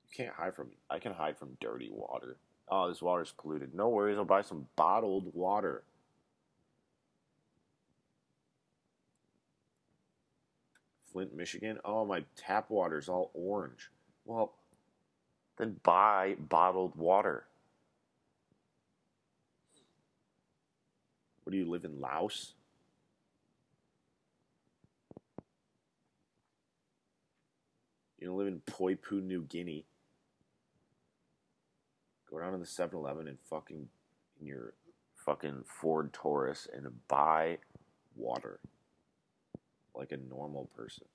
You 0.10 0.24
can't 0.26 0.36
hide 0.36 0.56
from. 0.56 0.70
I 0.90 1.00
can 1.00 1.14
hide 1.14 1.38
from 1.38 1.58
dirty 1.60 1.90
water. 1.92 2.38
Oh, 2.68 2.88
this 2.88 3.02
water's 3.02 3.34
polluted. 3.38 3.74
No 3.74 3.90
worries, 3.90 4.18
I'll 4.18 4.26
buy 4.26 4.42
some 4.42 4.68
bottled 4.76 5.34
water. 5.34 5.84
Flint, 11.12 11.36
Michigan. 11.36 11.80
Oh, 11.84 12.06
my 12.06 12.24
tap 12.36 12.70
water's 12.70 13.10
all 13.10 13.32
orange. 13.34 13.90
Well, 14.26 14.54
then 15.58 15.78
buy 15.82 16.36
bottled 16.40 16.96
water. 16.96 17.46
What 21.44 21.52
do 21.52 21.58
you 21.58 21.70
live 21.70 21.84
in 21.84 22.00
Laos? 22.00 22.54
You 28.20 28.28
don't 28.28 28.38
live 28.38 28.48
in 28.48 28.62
Papua 28.66 29.22
New 29.22 29.44
Guinea. 29.44 29.86
Go 32.30 32.40
down 32.40 32.52
to 32.52 32.58
the 32.58 32.66
7 32.66 32.98
Eleven 32.98 33.28
and 33.28 33.38
fucking 33.50 33.88
in 34.40 34.46
your 34.48 34.74
fucking 35.26 35.64
Ford 35.66 36.12
Taurus 36.12 36.68
and 36.74 36.86
buy 37.08 37.60
water 38.16 38.60
like 39.96 40.12
a 40.12 40.18
normal 40.18 40.70
person. 40.76 41.06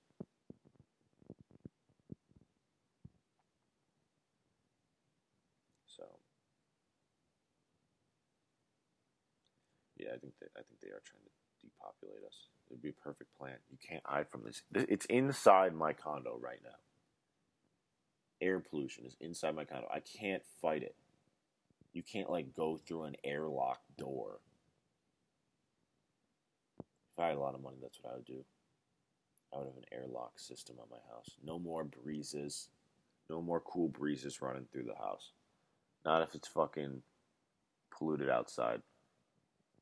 So, 5.87 6.05
yeah, 9.99 10.09
I 10.15 10.19
think 10.19 10.33
they, 10.41 10.47
I 10.57 10.63
think 10.63 10.81
they 10.83 10.89
are 10.89 11.03
trying 11.05 11.23
to 11.25 11.69
depopulate 11.69 12.25
us. 12.27 12.49
It'd 12.71 12.83
be 12.83 12.89
a 12.89 12.93
perfect 12.93 13.37
plan. 13.39 13.57
You 13.71 13.77
can't 13.87 14.03
hide 14.07 14.29
from 14.31 14.43
this. 14.45 14.63
It's 14.75 15.07
inside 15.07 15.75
my 15.75 15.93
condo 15.93 16.39
right 16.41 16.61
now. 16.65 16.84
Air 18.41 18.61
pollution 18.61 19.07
is 19.07 19.17
inside 19.21 19.55
my 19.55 19.64
condo. 19.64 19.88
I 19.93 20.00
can't 20.00 20.43
fight 20.61 20.83
it. 20.83 20.95
You 21.93 22.03
can't 22.03 22.31
like 22.31 22.55
go 22.55 22.76
through 22.76 23.05
an 23.05 23.17
airlock 23.25 23.81
door. 23.97 24.41
If 26.79 27.19
I 27.19 27.29
had 27.29 27.37
a 27.37 27.41
lot 27.41 27.55
of 27.55 27.62
money, 27.62 27.76
that's 27.81 27.99
what 28.03 28.12
I 28.12 28.17
would 28.17 28.25
do. 28.25 28.45
I 29.53 29.59
would 29.59 29.69
have 29.69 29.76
an 29.76 29.85
airlock 29.93 30.38
system 30.38 30.76
on 30.81 30.87
my 30.91 30.99
house. 31.14 31.31
No 31.45 31.59
more 31.59 31.85
breezes. 31.85 32.69
No 33.31 33.41
more 33.41 33.61
cool 33.61 33.88
breezes 33.88 34.43
running 34.43 34.67
through 34.71 34.85
the 34.85 34.97
house. 34.97 35.31
Not 36.05 36.23
if 36.23 36.35
it's 36.35 36.49
fucking 36.49 37.03
polluted 37.97 38.29
outside. 38.29 38.83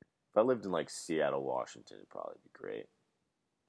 If 0.00 0.36
I 0.36 0.42
lived 0.42 0.64
in 0.64 0.72
like 0.72 0.90
Seattle, 0.90 1.42
Washington, 1.42 1.96
it'd 1.98 2.08
probably 2.10 2.36
be 2.44 2.50
great. 2.52 2.86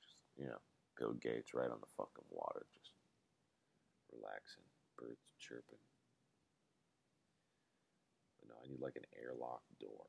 Just 0.02 0.16
you 0.38 0.46
know, 0.46 0.60
Bill 0.98 1.14
Gates 1.14 1.54
right 1.54 1.70
on 1.70 1.80
the 1.80 1.88
fucking 1.98 2.26
water, 2.30 2.66
just 2.74 2.92
relaxing, 4.12 4.64
birds 5.04 5.20
chirping. 5.40 5.80
But 8.40 8.50
no, 8.50 8.56
I 8.64 8.68
need 8.68 8.82
like 8.82 8.96
an 8.96 9.06
airlock 9.22 9.62
door. 9.80 10.06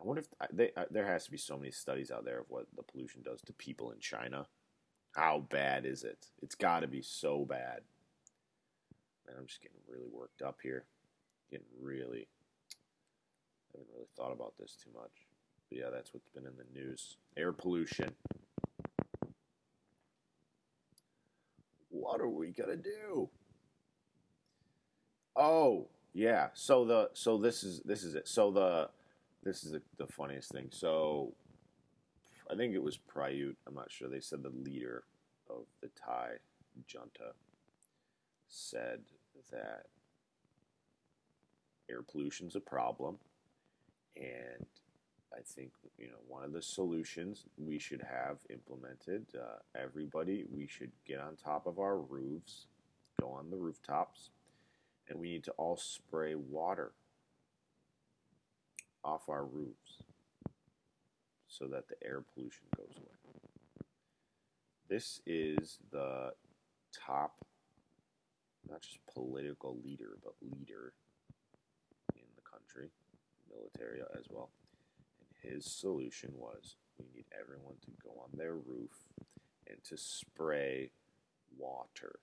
I 0.00 0.04
wonder 0.04 0.22
if 0.22 0.28
they, 0.52 0.70
there 0.90 1.06
has 1.06 1.24
to 1.24 1.30
be 1.30 1.38
so 1.38 1.56
many 1.56 1.72
studies 1.72 2.10
out 2.10 2.24
there 2.24 2.40
of 2.40 2.46
what 2.48 2.66
the 2.76 2.84
pollution 2.84 3.22
does 3.22 3.40
to 3.42 3.52
people 3.52 3.90
in 3.90 3.98
China. 3.98 4.46
How 5.12 5.44
bad 5.50 5.84
is 5.84 6.04
it? 6.04 6.26
It's 6.40 6.54
got 6.54 6.80
to 6.80 6.86
be 6.86 7.02
so 7.02 7.44
bad. 7.44 7.80
And 9.26 9.36
I'm 9.36 9.46
just 9.46 9.60
getting 9.60 9.78
really 9.88 10.08
worked 10.12 10.42
up 10.42 10.58
here. 10.62 10.84
Getting 11.50 11.66
really, 11.82 12.28
I 13.74 13.78
haven't 13.78 13.92
really 13.92 14.06
thought 14.16 14.32
about 14.32 14.54
this 14.58 14.76
too 14.82 14.90
much. 14.94 15.26
But 15.68 15.78
yeah, 15.78 15.90
that's 15.92 16.14
what's 16.14 16.28
been 16.28 16.46
in 16.46 16.56
the 16.56 16.80
news. 16.80 17.16
Air 17.36 17.52
pollution. 17.52 18.14
What 22.18 22.24
are 22.24 22.28
we 22.30 22.48
gonna 22.48 22.74
do? 22.74 23.28
Oh 25.36 25.86
yeah. 26.12 26.48
So 26.52 26.84
the 26.84 27.10
so 27.14 27.38
this 27.38 27.62
is 27.62 27.80
this 27.84 28.02
is 28.02 28.16
it. 28.16 28.26
So 28.26 28.50
the 28.50 28.88
this 29.44 29.62
is 29.62 29.70
the, 29.70 29.82
the 29.98 30.08
funniest 30.08 30.50
thing. 30.50 30.66
So 30.72 31.34
I 32.50 32.56
think 32.56 32.74
it 32.74 32.82
was 32.82 32.98
Prayut. 32.98 33.54
I'm 33.68 33.74
not 33.76 33.92
sure. 33.92 34.08
They 34.08 34.18
said 34.18 34.42
the 34.42 34.48
leader 34.48 35.04
of 35.48 35.66
the 35.80 35.90
Thai 36.04 36.38
junta 36.88 37.34
said 38.48 38.98
that 39.52 39.86
air 41.88 42.02
pollution 42.02 42.48
is 42.48 42.56
a 42.56 42.60
problem, 42.60 43.18
and 44.16 44.66
I 45.32 45.40
think 45.42 45.72
you 45.98 46.06
know 46.08 46.20
one 46.26 46.44
of 46.44 46.52
the 46.52 46.62
solutions 46.62 47.44
we 47.56 47.78
should 47.78 48.02
have 48.02 48.38
implemented. 48.50 49.26
Uh, 49.34 49.58
everybody, 49.78 50.44
we 50.50 50.66
should 50.66 50.92
get 51.06 51.20
on 51.20 51.36
top 51.36 51.66
of 51.66 51.78
our 51.78 51.98
roofs, 51.98 52.66
go 53.20 53.28
on 53.30 53.50
the 53.50 53.56
rooftops, 53.56 54.30
and 55.08 55.18
we 55.18 55.30
need 55.30 55.44
to 55.44 55.52
all 55.52 55.76
spray 55.76 56.34
water 56.34 56.92
off 59.04 59.28
our 59.28 59.44
roofs 59.44 60.02
so 61.46 61.66
that 61.66 61.88
the 61.88 61.96
air 62.06 62.22
pollution 62.34 62.66
goes 62.76 62.96
away. 62.96 63.18
This 64.88 65.20
is 65.26 65.78
the 65.90 66.32
top, 66.94 67.44
not 68.68 68.80
just 68.80 68.98
political 69.12 69.78
leader, 69.84 70.16
but 70.24 70.34
leader 70.40 70.94
in 72.14 72.22
the 72.36 72.42
country, 72.42 72.88
military 73.50 74.00
as 74.16 74.24
well. 74.30 74.50
His 75.42 75.64
solution 75.64 76.32
was 76.36 76.76
we 76.98 77.06
need 77.14 77.26
everyone 77.38 77.74
to 77.84 77.90
go 78.02 78.10
on 78.20 78.36
their 78.36 78.54
roof 78.54 78.90
and 79.68 79.82
to 79.84 79.96
spray 79.96 80.90
water 81.56 82.18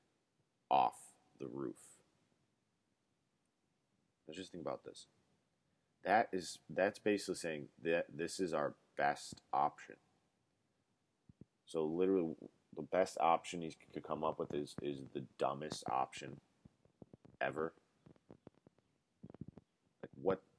off 0.70 0.98
the 1.40 1.48
roof. 1.48 1.76
Let's 4.28 4.40
just 4.40 4.52
think 4.52 4.64
about 4.64 4.84
this 4.84 5.08
that 6.06 6.30
is 6.32 6.60
that's 6.70 7.00
basically 7.00 7.36
saying 7.36 7.68
that 7.84 8.06
this 8.16 8.40
is 8.40 8.54
our 8.54 8.76
best 8.98 9.42
option. 9.52 9.96
So 11.66 11.84
literally, 11.84 12.36
the 12.76 12.84
best 12.84 13.18
option 13.20 13.62
he 13.62 13.76
could 13.94 14.04
come 14.04 14.24
up 14.24 14.40
with 14.40 14.54
is 14.54 14.76
is 14.82 15.00
the 15.14 15.26
dumbest 15.40 15.84
option 15.90 16.40
ever. 17.42 17.74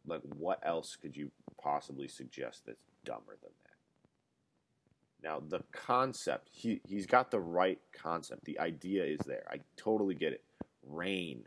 Like 0.06 0.22
what 0.36 0.60
else 0.64 0.96
could 0.96 1.16
you 1.16 1.30
possibly 1.62 2.08
suggest 2.08 2.62
that's 2.66 2.78
dumber 3.04 3.36
than 3.42 3.50
that? 3.64 5.28
Now 5.28 5.42
the 5.46 5.64
concept, 5.72 6.50
he 6.52 6.80
he's 6.86 7.06
got 7.06 7.30
the 7.30 7.40
right 7.40 7.80
concept. 7.92 8.44
The 8.44 8.58
idea 8.58 9.04
is 9.04 9.20
there. 9.26 9.44
I 9.50 9.56
totally 9.76 10.14
get 10.14 10.32
it. 10.32 10.42
Rain. 10.86 11.44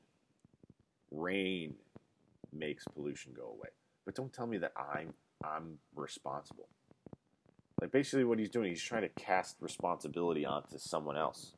Rain 1.11 1.75
makes 2.51 2.83
pollution 2.95 3.33
go 3.35 3.55
away 3.57 3.69
but 4.09 4.15
don't 4.15 4.33
tell 4.33 4.47
me 4.47 4.57
that 4.57 4.71
I'm 4.75 5.13
I'm 5.43 5.77
responsible. 5.95 6.67
Like 7.79 7.91
basically 7.91 8.23
what 8.23 8.39
he's 8.39 8.49
doing, 8.49 8.69
he's 8.69 8.81
trying 8.81 9.03
to 9.03 9.09
cast 9.09 9.57
responsibility 9.59 10.47
onto 10.47 10.79
someone 10.79 11.15
else. 11.15 11.53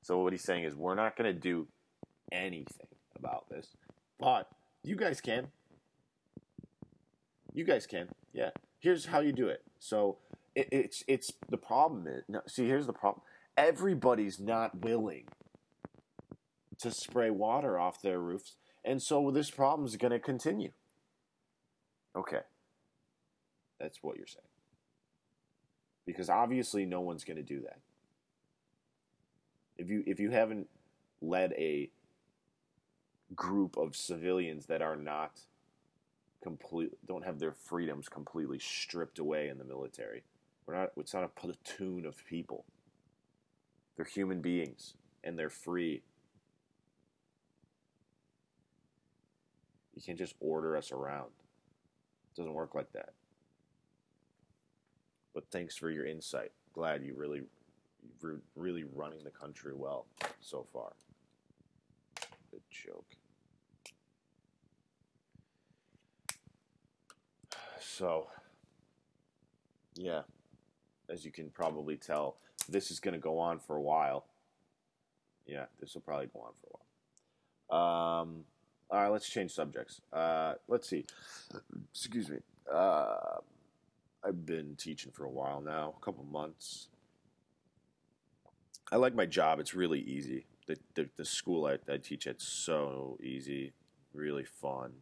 So 0.00 0.20
what 0.20 0.32
he's 0.32 0.42
saying 0.42 0.64
is 0.64 0.74
we're 0.74 0.94
not 0.94 1.18
going 1.18 1.30
to 1.30 1.38
do 1.38 1.68
anything 2.32 2.86
about 3.14 3.44
this, 3.50 3.76
but 4.18 4.48
you 4.82 4.96
guys 4.96 5.20
can. 5.20 5.48
You 7.52 7.64
guys 7.64 7.86
can. 7.86 8.08
Yeah. 8.32 8.50
Here's 8.78 9.06
how 9.06 9.20
you 9.20 9.32
do 9.32 9.48
it. 9.48 9.62
So 9.78 10.18
it, 10.54 10.68
it's 10.72 11.04
it's 11.06 11.32
the 11.48 11.56
problem 11.56 12.06
is 12.06 12.24
no, 12.28 12.40
see 12.46 12.66
here's 12.66 12.86
the 12.86 12.92
problem. 12.92 13.22
Everybody's 13.56 14.40
not 14.40 14.80
willing 14.82 15.24
to 16.78 16.90
spray 16.90 17.30
water 17.30 17.78
off 17.78 18.00
their 18.00 18.18
roofs, 18.18 18.56
and 18.84 19.00
so 19.02 19.30
this 19.30 19.50
problem 19.50 19.86
is 19.86 19.96
going 19.96 20.12
to 20.12 20.18
continue. 20.18 20.72
Okay. 22.16 22.40
That's 23.78 24.02
what 24.02 24.16
you're 24.16 24.26
saying. 24.26 24.42
Because 26.06 26.30
obviously 26.30 26.84
no 26.84 27.00
one's 27.00 27.24
going 27.24 27.36
to 27.36 27.42
do 27.42 27.60
that. 27.62 27.78
If 29.76 29.90
you 29.90 30.02
if 30.06 30.20
you 30.20 30.30
haven't 30.30 30.68
led 31.20 31.52
a 31.52 31.90
group 33.42 33.76
of 33.76 33.96
civilians 33.96 34.66
that 34.66 34.82
are 34.82 34.94
not 34.94 35.40
complete 36.44 36.92
don't 37.08 37.24
have 37.24 37.40
their 37.40 37.50
freedoms 37.50 38.08
completely 38.08 38.60
stripped 38.60 39.18
away 39.18 39.48
in 39.48 39.58
the 39.58 39.64
military. 39.64 40.22
We're 40.64 40.76
not 40.76 40.90
it's 40.96 41.12
not 41.12 41.24
a 41.24 41.28
platoon 41.28 42.06
of 42.06 42.24
people. 42.24 42.64
They're 43.96 44.04
human 44.04 44.40
beings 44.40 44.94
and 45.24 45.36
they're 45.36 45.50
free. 45.50 46.02
You 49.96 50.02
can't 50.02 50.18
just 50.18 50.36
order 50.38 50.76
us 50.76 50.92
around. 50.92 51.32
It 52.32 52.36
doesn't 52.36 52.54
work 52.54 52.76
like 52.76 52.92
that. 52.92 53.10
But 55.34 55.50
thanks 55.50 55.76
for 55.76 55.90
your 55.90 56.06
insight. 56.06 56.52
Glad 56.72 57.02
you 57.02 57.14
really, 57.16 57.42
you're 58.22 58.40
really 58.54 58.84
running 58.94 59.24
the 59.24 59.30
country 59.30 59.72
well 59.74 60.06
so 60.40 60.64
far. 60.72 60.92
Good 62.50 62.62
joke. 62.70 63.16
So, 67.82 68.28
yeah, 69.94 70.22
as 71.08 71.24
you 71.24 71.32
can 71.32 71.50
probably 71.50 71.96
tell, 71.96 72.36
this 72.68 72.90
is 72.90 73.00
going 73.00 73.14
to 73.14 73.20
go 73.20 73.38
on 73.38 73.58
for 73.58 73.76
a 73.76 73.82
while. 73.82 74.26
Yeah, 75.46 75.64
this 75.80 75.94
will 75.94 76.00
probably 76.02 76.26
go 76.26 76.40
on 76.40 76.52
for 76.60 76.68
a 76.68 76.76
while. 76.76 78.20
Um, 78.20 78.44
all 78.90 79.02
right, 79.02 79.08
let's 79.08 79.28
change 79.28 79.50
subjects. 79.50 80.00
Uh, 80.12 80.54
let's 80.68 80.88
see. 80.88 81.04
Excuse 81.92 82.30
me. 82.30 82.38
Uh, 82.72 83.38
I've 84.24 84.46
been 84.46 84.76
teaching 84.76 85.10
for 85.10 85.24
a 85.24 85.30
while 85.30 85.60
now, 85.60 85.94
a 86.00 86.04
couple 86.04 86.24
months. 86.24 86.88
I 88.92 88.96
like 88.96 89.14
my 89.14 89.26
job. 89.26 89.58
It's 89.58 89.74
really 89.74 90.00
easy. 90.00 90.46
The, 90.66 90.76
the, 90.94 91.08
the 91.16 91.24
school 91.24 91.66
I, 91.66 91.78
I 91.92 91.96
teach 91.96 92.28
at 92.28 92.40
so 92.40 93.18
easy, 93.20 93.72
really 94.14 94.44
fun. 94.44 94.92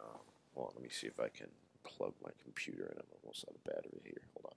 Uh, 0.00 0.18
well, 0.54 0.72
let 0.74 0.82
me 0.82 0.88
see 0.90 1.06
if 1.06 1.20
I 1.20 1.28
can 1.28 1.48
plug 1.86 2.12
my 2.22 2.30
computer 2.42 2.84
in. 2.84 2.98
I'm 2.98 3.06
almost 3.22 3.44
out 3.48 3.54
of 3.54 3.64
battery 3.64 4.00
here. 4.04 4.22
Hold 4.34 4.46
on. 4.46 4.56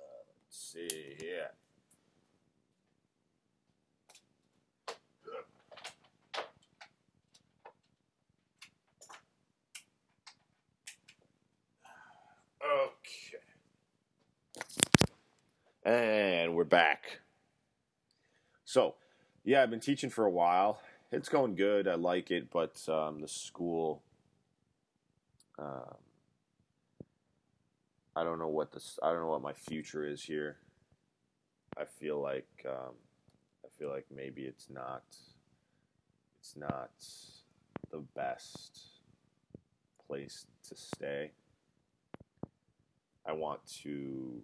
Uh, 0.00 0.24
let's 0.42 0.58
see 0.58 1.16
here. 1.18 1.50
Okay. 12.64 13.38
And 15.84 16.54
we're 16.54 16.64
back. 16.64 17.20
So, 18.64 18.94
yeah, 19.44 19.62
I've 19.62 19.70
been 19.70 19.80
teaching 19.80 20.10
for 20.10 20.24
a 20.24 20.30
while. 20.30 20.80
It's 21.12 21.28
going 21.28 21.54
good. 21.54 21.86
I 21.86 21.94
like 21.94 22.30
it, 22.30 22.50
but 22.50 22.80
um, 22.88 23.20
the 23.20 23.28
school, 23.28 24.02
um, 25.58 25.94
I 28.16 28.24
don't 28.24 28.38
know 28.38 28.48
what 28.48 28.72
this. 28.72 28.98
I 29.02 29.10
don't 29.10 29.20
know 29.20 29.28
what 29.28 29.42
my 29.42 29.52
future 29.52 30.06
is 30.06 30.22
here. 30.22 30.56
I 31.76 31.84
feel 31.84 32.20
like 32.20 32.48
um, 32.66 32.94
I 33.64 33.68
feel 33.78 33.90
like 33.90 34.06
maybe 34.14 34.42
it's 34.42 34.68
not. 34.70 35.04
It's 36.40 36.56
not 36.56 36.90
the 37.90 38.02
best 38.14 38.80
place 40.06 40.46
to 40.68 40.76
stay. 40.76 41.30
I 43.26 43.32
want 43.32 43.60
to 43.82 44.42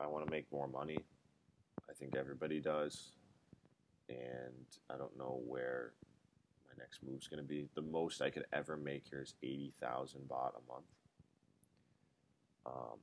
I 0.00 0.06
want 0.06 0.26
to 0.26 0.30
make 0.30 0.50
more 0.52 0.68
money. 0.68 0.98
I 1.88 1.92
think 1.92 2.16
everybody 2.16 2.60
does. 2.60 3.12
And 4.08 4.66
I 4.90 4.96
don't 4.96 5.16
know 5.18 5.40
where 5.46 5.92
my 6.66 6.82
next 6.82 7.02
move's 7.02 7.28
going 7.28 7.42
to 7.42 7.48
be. 7.48 7.68
The 7.74 7.82
most 7.82 8.22
I 8.22 8.30
could 8.30 8.46
ever 8.52 8.76
make 8.76 9.04
here 9.10 9.22
is 9.22 9.34
80,000 9.42 10.20
baht 10.28 10.52
a 10.54 10.72
month. 10.72 10.86
Um, 12.66 12.98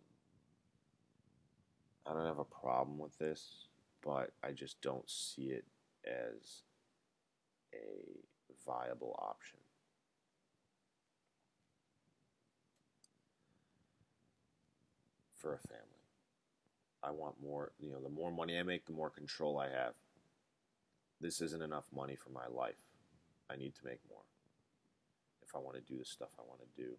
I 2.05 2.13
don't 2.13 2.25
have 2.25 2.39
a 2.39 2.43
problem 2.43 2.97
with 2.99 3.17
this, 3.17 3.67
but 4.03 4.31
I 4.43 4.51
just 4.51 4.81
don't 4.81 5.09
see 5.09 5.49
it 5.49 5.65
as 6.05 6.63
a 7.73 8.23
viable 8.65 9.15
option. 9.19 9.59
For 15.35 15.53
a 15.53 15.59
family. 15.67 15.81
I 17.03 17.11
want 17.11 17.35
more, 17.43 17.71
you 17.79 17.91
know, 17.91 18.01
the 18.01 18.09
more 18.09 18.31
money 18.31 18.57
I 18.57 18.63
make, 18.63 18.85
the 18.85 18.93
more 18.93 19.11
control 19.11 19.59
I 19.59 19.69
have. 19.69 19.93
This 21.25 21.41
isn't 21.41 21.63
enough 21.63 21.85
money 21.91 22.15
for 22.15 22.29
my 22.29 22.45
life. 22.45 22.75
I 23.49 23.55
need 23.55 23.73
to 23.77 23.81
make 23.83 23.99
more 24.07 24.21
if 25.41 25.55
I 25.55 25.57
want 25.57 25.75
to 25.75 25.81
do 25.81 25.97
the 25.97 26.05
stuff 26.05 26.29
I 26.37 26.43
want 26.47 26.59
to 26.61 26.83
do. 26.83 26.91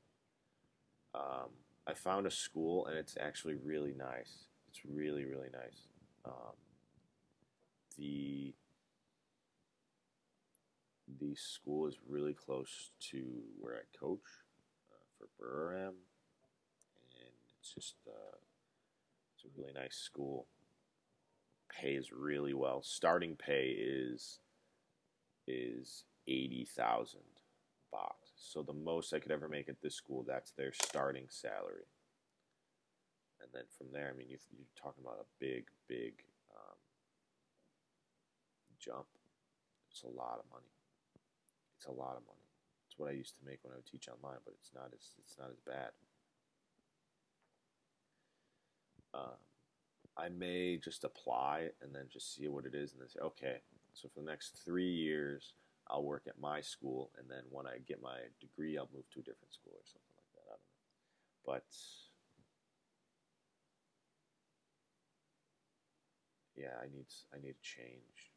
Um, 1.15 1.51
I 1.87 1.95
found 1.95 2.27
a 2.27 2.31
school 2.33 2.87
and 2.87 2.99
it's 2.99 3.17
actually 3.21 3.55
really 3.55 3.95
nice. 3.97 4.49
It's 4.69 4.81
really, 4.85 5.25
really 5.25 5.51
nice. 5.53 5.87
Um, 6.25 6.57
the 7.97 8.53
the 11.21 11.37
school 11.37 11.87
is 11.87 11.99
really 12.09 12.35
close 12.35 12.91
to 13.13 13.23
where 13.61 13.77
I 13.77 13.97
coach 13.97 14.27
uh, 14.91 15.07
for 15.17 15.29
Buriram, 15.41 15.95
and 17.15 17.37
it's 17.61 17.73
just 17.73 17.95
uh, 18.09 18.39
it's 19.37 19.45
a 19.45 19.57
really 19.57 19.73
nice 19.73 19.95
school. 19.95 20.49
Pays 21.69 22.11
really 22.13 22.55
well. 22.55 22.83
Starting 22.83 23.37
pay 23.37 23.69
is 23.79 24.39
is 25.47 26.05
eighty 26.27 26.65
thousand 26.65 27.21
baht. 27.93 28.15
So 28.37 28.63
the 28.63 28.73
most 28.73 29.13
I 29.13 29.19
could 29.19 29.33
ever 29.33 29.49
make 29.49 29.69
at 29.69 29.81
this 29.83 29.95
school, 29.95 30.25
that's 30.27 30.53
their 30.53 30.73
starting 30.73 31.27
salary. 31.29 31.87
And 33.41 33.51
then 33.53 33.65
from 33.77 33.89
there, 33.93 34.13
I 34.13 34.17
mean, 34.17 34.29
you, 34.31 34.37
are 34.37 34.81
talking 34.83 35.05
about 35.05 35.21
a 35.21 35.29
big, 35.39 35.67
big 35.89 36.25
um, 36.55 36.77
jump. 38.81 39.07
It's 39.91 40.03
a 40.03 40.09
lot 40.09 40.41
of 40.41 40.51
money. 40.51 40.73
It's 41.77 41.87
a 41.87 41.93
lot 41.93 42.17
of 42.17 42.25
money. 42.27 42.49
It's 42.89 42.99
what 42.99 43.11
I 43.11 43.13
used 43.13 43.37
to 43.39 43.45
make 43.45 43.61
when 43.63 43.73
I 43.73 43.77
would 43.77 43.87
teach 43.87 44.09
online, 44.09 44.41
but 44.45 44.55
it's 44.59 44.73
not 44.75 44.91
as 44.93 45.13
it's 45.19 45.37
not 45.39 45.51
as 45.51 45.61
bad. 45.61 45.91
Um, 49.15 49.41
I 50.19 50.29
may 50.29 50.79
just 50.79 51.05
apply 51.05 51.71
and 51.83 51.95
then 51.95 52.07
just 52.11 52.35
see 52.35 52.49
what 52.49 52.65
it 52.65 52.75
is, 52.75 52.93
and 52.93 53.01
then 53.01 53.09
say, 53.09 53.21
okay, 53.21 53.57
so 53.93 54.09
for 54.09 54.21
the 54.21 54.27
next 54.27 54.59
three 54.65 54.91
years, 54.91 55.53
I'll 55.89 56.05
work 56.05 56.25
at 56.27 56.41
my 56.41 56.61
school, 56.61 57.11
and 57.19 57.31
then 57.31 57.43
when 57.51 57.67
I 57.67 57.79
get 57.87 58.03
my 58.03 58.19
degree, 58.41 58.77
I'll 58.79 58.89
move 58.95 59.09
to 59.13 59.21
a 59.21 59.23
different 59.23 59.53
school 59.53 59.75
or 59.75 59.85
something 59.85 60.17
like 60.17 60.33
that. 60.35 60.41
I 60.41 60.57
don't 60.57 60.61
know, 60.61 61.63
but 61.63 61.65
yeah, 66.57 66.75
I 66.83 66.87
need 66.87 67.07
I 67.33 67.39
need 67.39 67.55
a 67.55 67.63
change. 67.63 68.36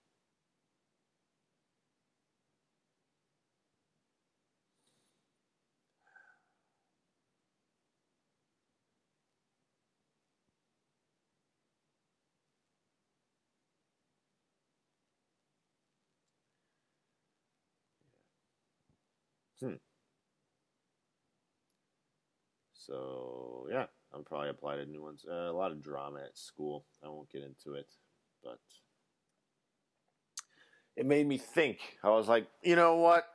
Hmm. 19.61 19.73
So 22.73 23.67
yeah, 23.71 23.85
I'm 24.13 24.23
probably 24.23 24.49
apply 24.49 24.77
to 24.77 24.85
new 24.85 25.03
ones. 25.03 25.25
Uh, 25.29 25.51
a 25.51 25.53
lot 25.53 25.71
of 25.71 25.81
drama 25.83 26.19
at 26.25 26.37
school. 26.37 26.85
I 27.03 27.07
won't 27.07 27.29
get 27.31 27.43
into 27.43 27.77
it, 27.77 27.87
but 28.43 28.59
it 30.95 31.05
made 31.05 31.27
me 31.27 31.37
think. 31.37 31.97
I 32.03 32.09
was 32.09 32.27
like, 32.27 32.47
you 32.63 32.75
know 32.75 32.95
what? 32.95 33.25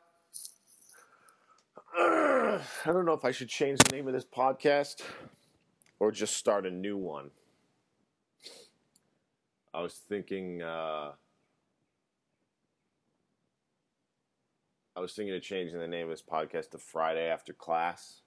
I 1.96 2.60
don't 2.86 3.04
know 3.04 3.12
if 3.12 3.24
I 3.24 3.30
should 3.30 3.48
change 3.48 3.78
the 3.80 3.94
name 3.94 4.08
of 4.08 4.14
this 4.14 4.24
podcast 4.24 5.02
or 6.00 6.10
just 6.10 6.36
start 6.36 6.66
a 6.66 6.70
new 6.70 6.96
one. 6.96 7.30
I 9.72 9.82
was 9.82 9.94
thinking. 9.94 10.62
Uh, 10.62 11.12
I 14.96 15.00
was 15.00 15.12
thinking 15.12 15.34
of 15.34 15.42
changing 15.42 15.80
the 15.80 15.88
name 15.88 16.04
of 16.04 16.10
this 16.10 16.22
podcast 16.22 16.70
to 16.70 16.78
Friday 16.78 17.28
After 17.28 17.52
Class. 17.52 18.20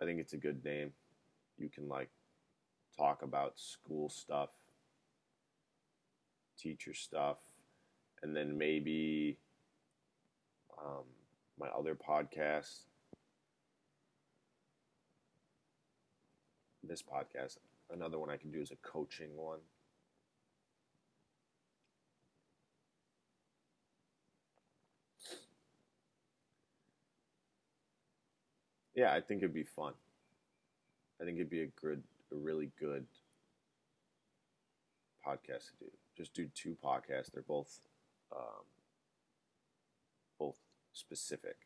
I 0.00 0.06
think 0.06 0.20
it's 0.20 0.32
a 0.32 0.38
good 0.38 0.64
name. 0.64 0.92
You 1.58 1.68
can 1.68 1.86
like 1.86 2.08
talk 2.96 3.22
about 3.22 3.60
school 3.60 4.08
stuff, 4.08 4.48
teacher 6.58 6.94
stuff, 6.94 7.36
and 8.22 8.34
then 8.34 8.56
maybe 8.56 9.36
um, 10.82 11.04
my 11.60 11.68
other 11.68 11.94
podcast. 11.94 12.84
This 16.82 17.02
podcast, 17.02 17.58
another 17.92 18.18
one 18.18 18.30
I 18.30 18.38
can 18.38 18.50
do 18.50 18.62
is 18.62 18.70
a 18.70 18.76
coaching 18.76 19.36
one. 19.36 19.60
Yeah, 28.94 29.12
I 29.12 29.20
think 29.20 29.42
it'd 29.42 29.54
be 29.54 29.64
fun. 29.64 29.94
I 31.20 31.24
think 31.24 31.36
it'd 31.36 31.50
be 31.50 31.62
a 31.62 31.72
good, 31.80 32.02
a 32.30 32.36
really 32.36 32.70
good 32.78 33.06
podcast 35.26 35.70
to 35.70 35.84
do. 35.84 35.90
Just 36.16 36.34
do 36.34 36.46
two 36.54 36.76
podcasts. 36.84 37.30
They're 37.32 37.42
both, 37.42 37.80
um, 38.34 38.64
both 40.38 40.58
specific, 40.92 41.56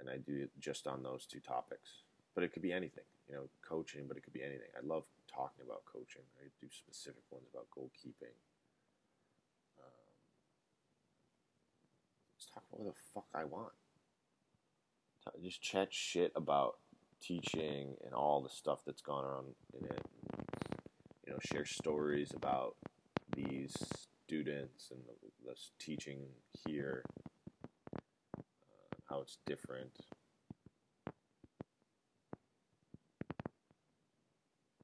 and 0.00 0.10
I 0.10 0.18
do 0.18 0.42
it 0.42 0.50
just 0.60 0.86
on 0.86 1.02
those 1.02 1.24
two 1.24 1.40
topics. 1.40 2.02
But 2.34 2.44
it 2.44 2.52
could 2.52 2.62
be 2.62 2.72
anything, 2.72 3.04
you 3.28 3.34
know, 3.34 3.48
coaching. 3.66 4.04
But 4.08 4.16
it 4.18 4.24
could 4.24 4.32
be 4.34 4.42
anything. 4.42 4.68
I 4.76 4.84
love 4.84 5.04
talking 5.32 5.64
about 5.64 5.82
coaching. 5.90 6.22
I 6.40 6.48
do 6.60 6.68
specific 6.70 7.22
ones 7.30 7.46
about 7.52 7.68
goalkeeping. 7.70 8.36
Um, 9.80 10.12
let's 12.36 12.46
talk 12.52 12.64
about 12.68 12.80
what 12.80 12.94
the 12.94 13.00
fuck 13.14 13.26
I 13.34 13.44
want 13.44 13.72
just 15.42 15.62
chat 15.62 15.92
shit 15.92 16.32
about 16.34 16.78
teaching 17.20 17.94
and 18.04 18.14
all 18.14 18.40
the 18.42 18.48
stuff 18.48 18.80
that's 18.84 19.02
gone 19.02 19.24
on 19.24 19.44
in 19.78 19.84
it. 19.86 20.06
You 21.26 21.32
know, 21.32 21.38
share 21.40 21.64
stories 21.64 22.32
about 22.34 22.76
these 23.36 23.76
students 24.26 24.90
and 24.90 25.00
the, 25.06 25.50
the 25.50 25.56
teaching 25.78 26.18
here, 26.66 27.04
uh, 27.96 28.40
how 29.08 29.20
it's 29.20 29.38
different. 29.46 29.98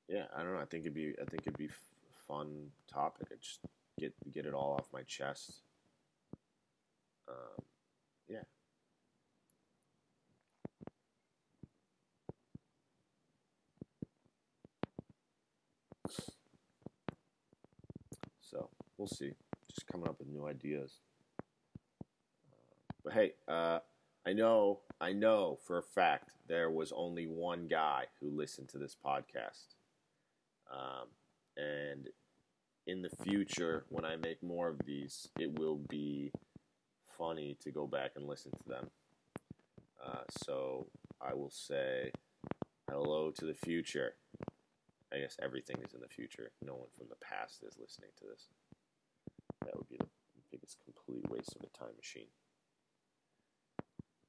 Yeah, 0.09 0.25
I 0.35 0.43
don't 0.43 0.55
know. 0.55 0.61
I 0.61 0.65
think 0.65 0.85
it'd 0.85 0.95
be 0.95 1.15
I 1.21 1.25
think 1.25 1.43
it'd 1.43 1.59
be 1.59 1.69
fun 2.27 2.71
topic. 2.91 3.29
I 3.31 3.37
just 3.41 3.61
get 3.99 4.15
get 4.33 4.47
it 4.47 4.55
all 4.55 4.75
off 4.79 4.87
my 4.93 5.03
chest. 5.03 5.61
Um, 7.29 7.65
yeah. 8.29 8.43
So 18.41 18.71
we'll 18.99 19.09
see. 19.09 19.33
Just 19.71 19.87
coming 19.87 20.09
up 20.09 20.19
with 20.19 20.29
new 20.29 20.47
ideas. 20.47 21.01
But 23.05 23.13
hey, 23.15 23.33
uh, 23.47 23.79
I 24.27 24.33
know, 24.33 24.81
I 25.01 25.13
know 25.13 25.59
for 25.67 25.79
a 25.79 25.83
fact 25.83 26.33
there 26.49 26.71
was 26.71 26.93
only 26.95 27.27
one 27.27 27.69
guy 27.69 28.07
who 28.21 28.29
listened 28.29 28.69
to 28.71 28.79
this 28.79 28.97
podcast. 29.03 29.75
Um, 30.71 31.09
and 31.57 32.09
in 32.87 33.03
the 33.03 33.11
future, 33.25 33.85
when 33.89 34.05
I 34.05 34.17
make 34.17 34.43
more 34.43 34.69
of 34.69 34.81
these, 34.85 35.29
it 35.39 35.59
will 35.59 35.81
be 35.89 36.33
funny 37.17 37.57
to 37.63 37.71
go 37.71 37.87
back 37.87 38.13
and 38.17 38.27
listen 38.27 38.53
to 38.53 38.69
them. 38.69 38.91
Uh, 40.05 40.23
so 40.31 40.87
I 41.21 41.35
will 41.35 41.51
say 41.51 42.13
hello 42.91 43.31
to 43.39 43.45
the 43.45 43.55
future. 43.55 44.15
I 45.13 45.19
guess 45.19 45.37
everything 45.43 45.77
is 45.87 45.95
in 45.95 46.01
the 46.01 46.09
future. 46.09 46.51
No 46.65 46.75
one 46.75 46.89
from 46.97 47.07
the 47.09 47.17
past 47.17 47.63
is 47.67 47.79
listening 47.81 48.11
to 48.19 48.25
this. 48.31 48.49
That 49.69 49.77
would 49.77 49.89
be 49.91 49.99
the 49.99 50.07
biggest 50.51 50.79
complete 50.83 51.29
waste 51.31 51.55
of 51.55 51.63
a 51.63 51.79
time 51.79 51.95
machine. 51.99 52.29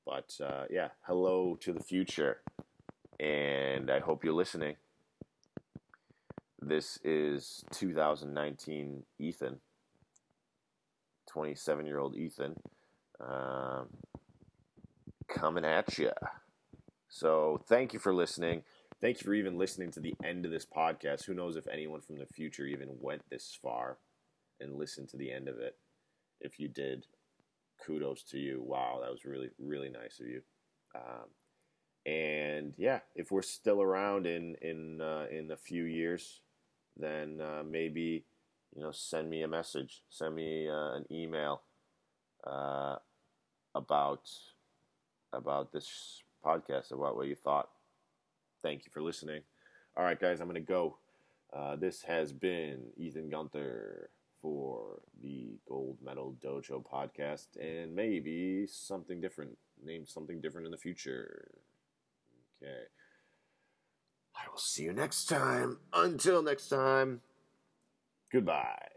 But 0.06 0.36
uh, 0.43 0.65
yeah, 0.69 0.89
hello 1.04 1.56
to 1.62 1.71
the 1.71 1.82
future, 1.82 2.41
and 3.21 3.89
I 3.89 3.99
hope 3.99 4.25
you're 4.25 4.34
listening. 4.34 4.75
This 6.62 6.99
is 7.06 7.63
2019 7.71 9.04
Ethan, 9.17 9.60
27 11.32 11.86
year 11.86 11.99
old 11.99 12.17
Ethan, 12.17 12.60
um, 13.21 13.88
coming 15.30 15.63
at 15.63 15.97
you. 15.97 16.12
So 17.08 17.62
thank 17.65 17.93
you 17.93 17.99
for 17.99 18.13
listening. 18.13 18.63
Thank 18.99 19.21
you 19.21 19.25
for 19.25 19.34
even 19.34 19.58
listening 19.58 19.91
to 19.91 20.02
the 20.02 20.15
end 20.21 20.43
of 20.43 20.52
this 20.52 20.65
podcast. 20.65 21.23
Who 21.23 21.34
knows 21.34 21.56
if 21.56 21.65
anyone 21.67 22.02
from 22.02 22.17
the 22.17 22.25
future 22.25 22.65
even 22.65 22.89
went 22.99 23.21
this 23.30 23.58
far 23.62 23.99
and 24.60 24.78
listen 24.78 25.08
to 25.08 25.17
the 25.17 25.32
end 25.32 25.48
of 25.48 25.60
it. 25.60 25.76
If 26.41 26.60
you 26.60 26.67
did, 26.67 27.06
kudos 27.86 28.24
to 28.24 28.38
you. 28.38 28.62
Wow, 28.65 29.00
that 29.02 29.12
was 29.12 29.26
really, 29.26 29.50
really 29.60 29.89
nice 29.89 30.19
of 30.19 30.28
you. 30.28 30.41
Um, 30.95 31.30
and 32.06 32.74
yeah, 32.78 33.00
if 33.15 33.32
we're 33.32 33.41
still 33.41 33.82
around 33.82 34.26
in 34.26 34.56
in 34.62 35.02
uh, 35.02 35.26
in 35.32 35.52
a 35.52 35.58
few 35.58 35.84
years, 35.84 36.41
then 36.98 37.41
uh, 37.41 37.63
maybe 37.69 38.26
you 38.76 38.82
know 38.82 38.91
send 38.91 39.30
me 39.30 39.43
a 39.43 39.48
message, 39.48 40.04
send 40.10 40.36
me 40.36 40.67
uh, 40.69 40.95
an 40.95 41.06
email 41.12 41.62
uh, 42.48 42.95
about 43.76 44.30
about 45.34 45.72
this 45.72 46.24
podcast, 46.43 46.91
about 46.91 47.15
what 47.15 47.28
you 47.28 47.36
thought. 47.36 47.69
Thank 48.63 48.86
you 48.86 48.91
for 48.91 49.02
listening. 49.02 49.41
All 49.98 50.04
right, 50.04 50.19
guys, 50.19 50.39
I'm 50.39 50.48
gonna 50.48 50.62
go. 50.62 50.98
Uh, 51.52 51.76
this 51.76 52.04
has 52.04 52.32
been 52.32 52.80
Ethan 52.98 53.30
Gunther 53.30 54.10
for 54.41 55.02
the 55.21 55.58
Gold 55.67 55.97
Medal 56.04 56.36
Dojo 56.43 56.84
podcast, 56.84 57.47
and 57.60 57.95
maybe 57.95 58.65
something 58.67 59.21
different. 59.21 59.58
Name 59.84 60.06
something 60.06 60.41
different 60.41 60.65
in 60.65 60.71
the 60.71 60.78
future. 60.78 61.52
Okay. 62.62 62.84
I 64.36 64.49
will 64.49 64.60
see 64.60 64.84
you 64.84 64.93
next 64.93 65.25
time. 65.25 65.80
Until 65.93 66.41
next 66.41 66.67
time, 66.69 67.21
goodbye. 68.32 68.88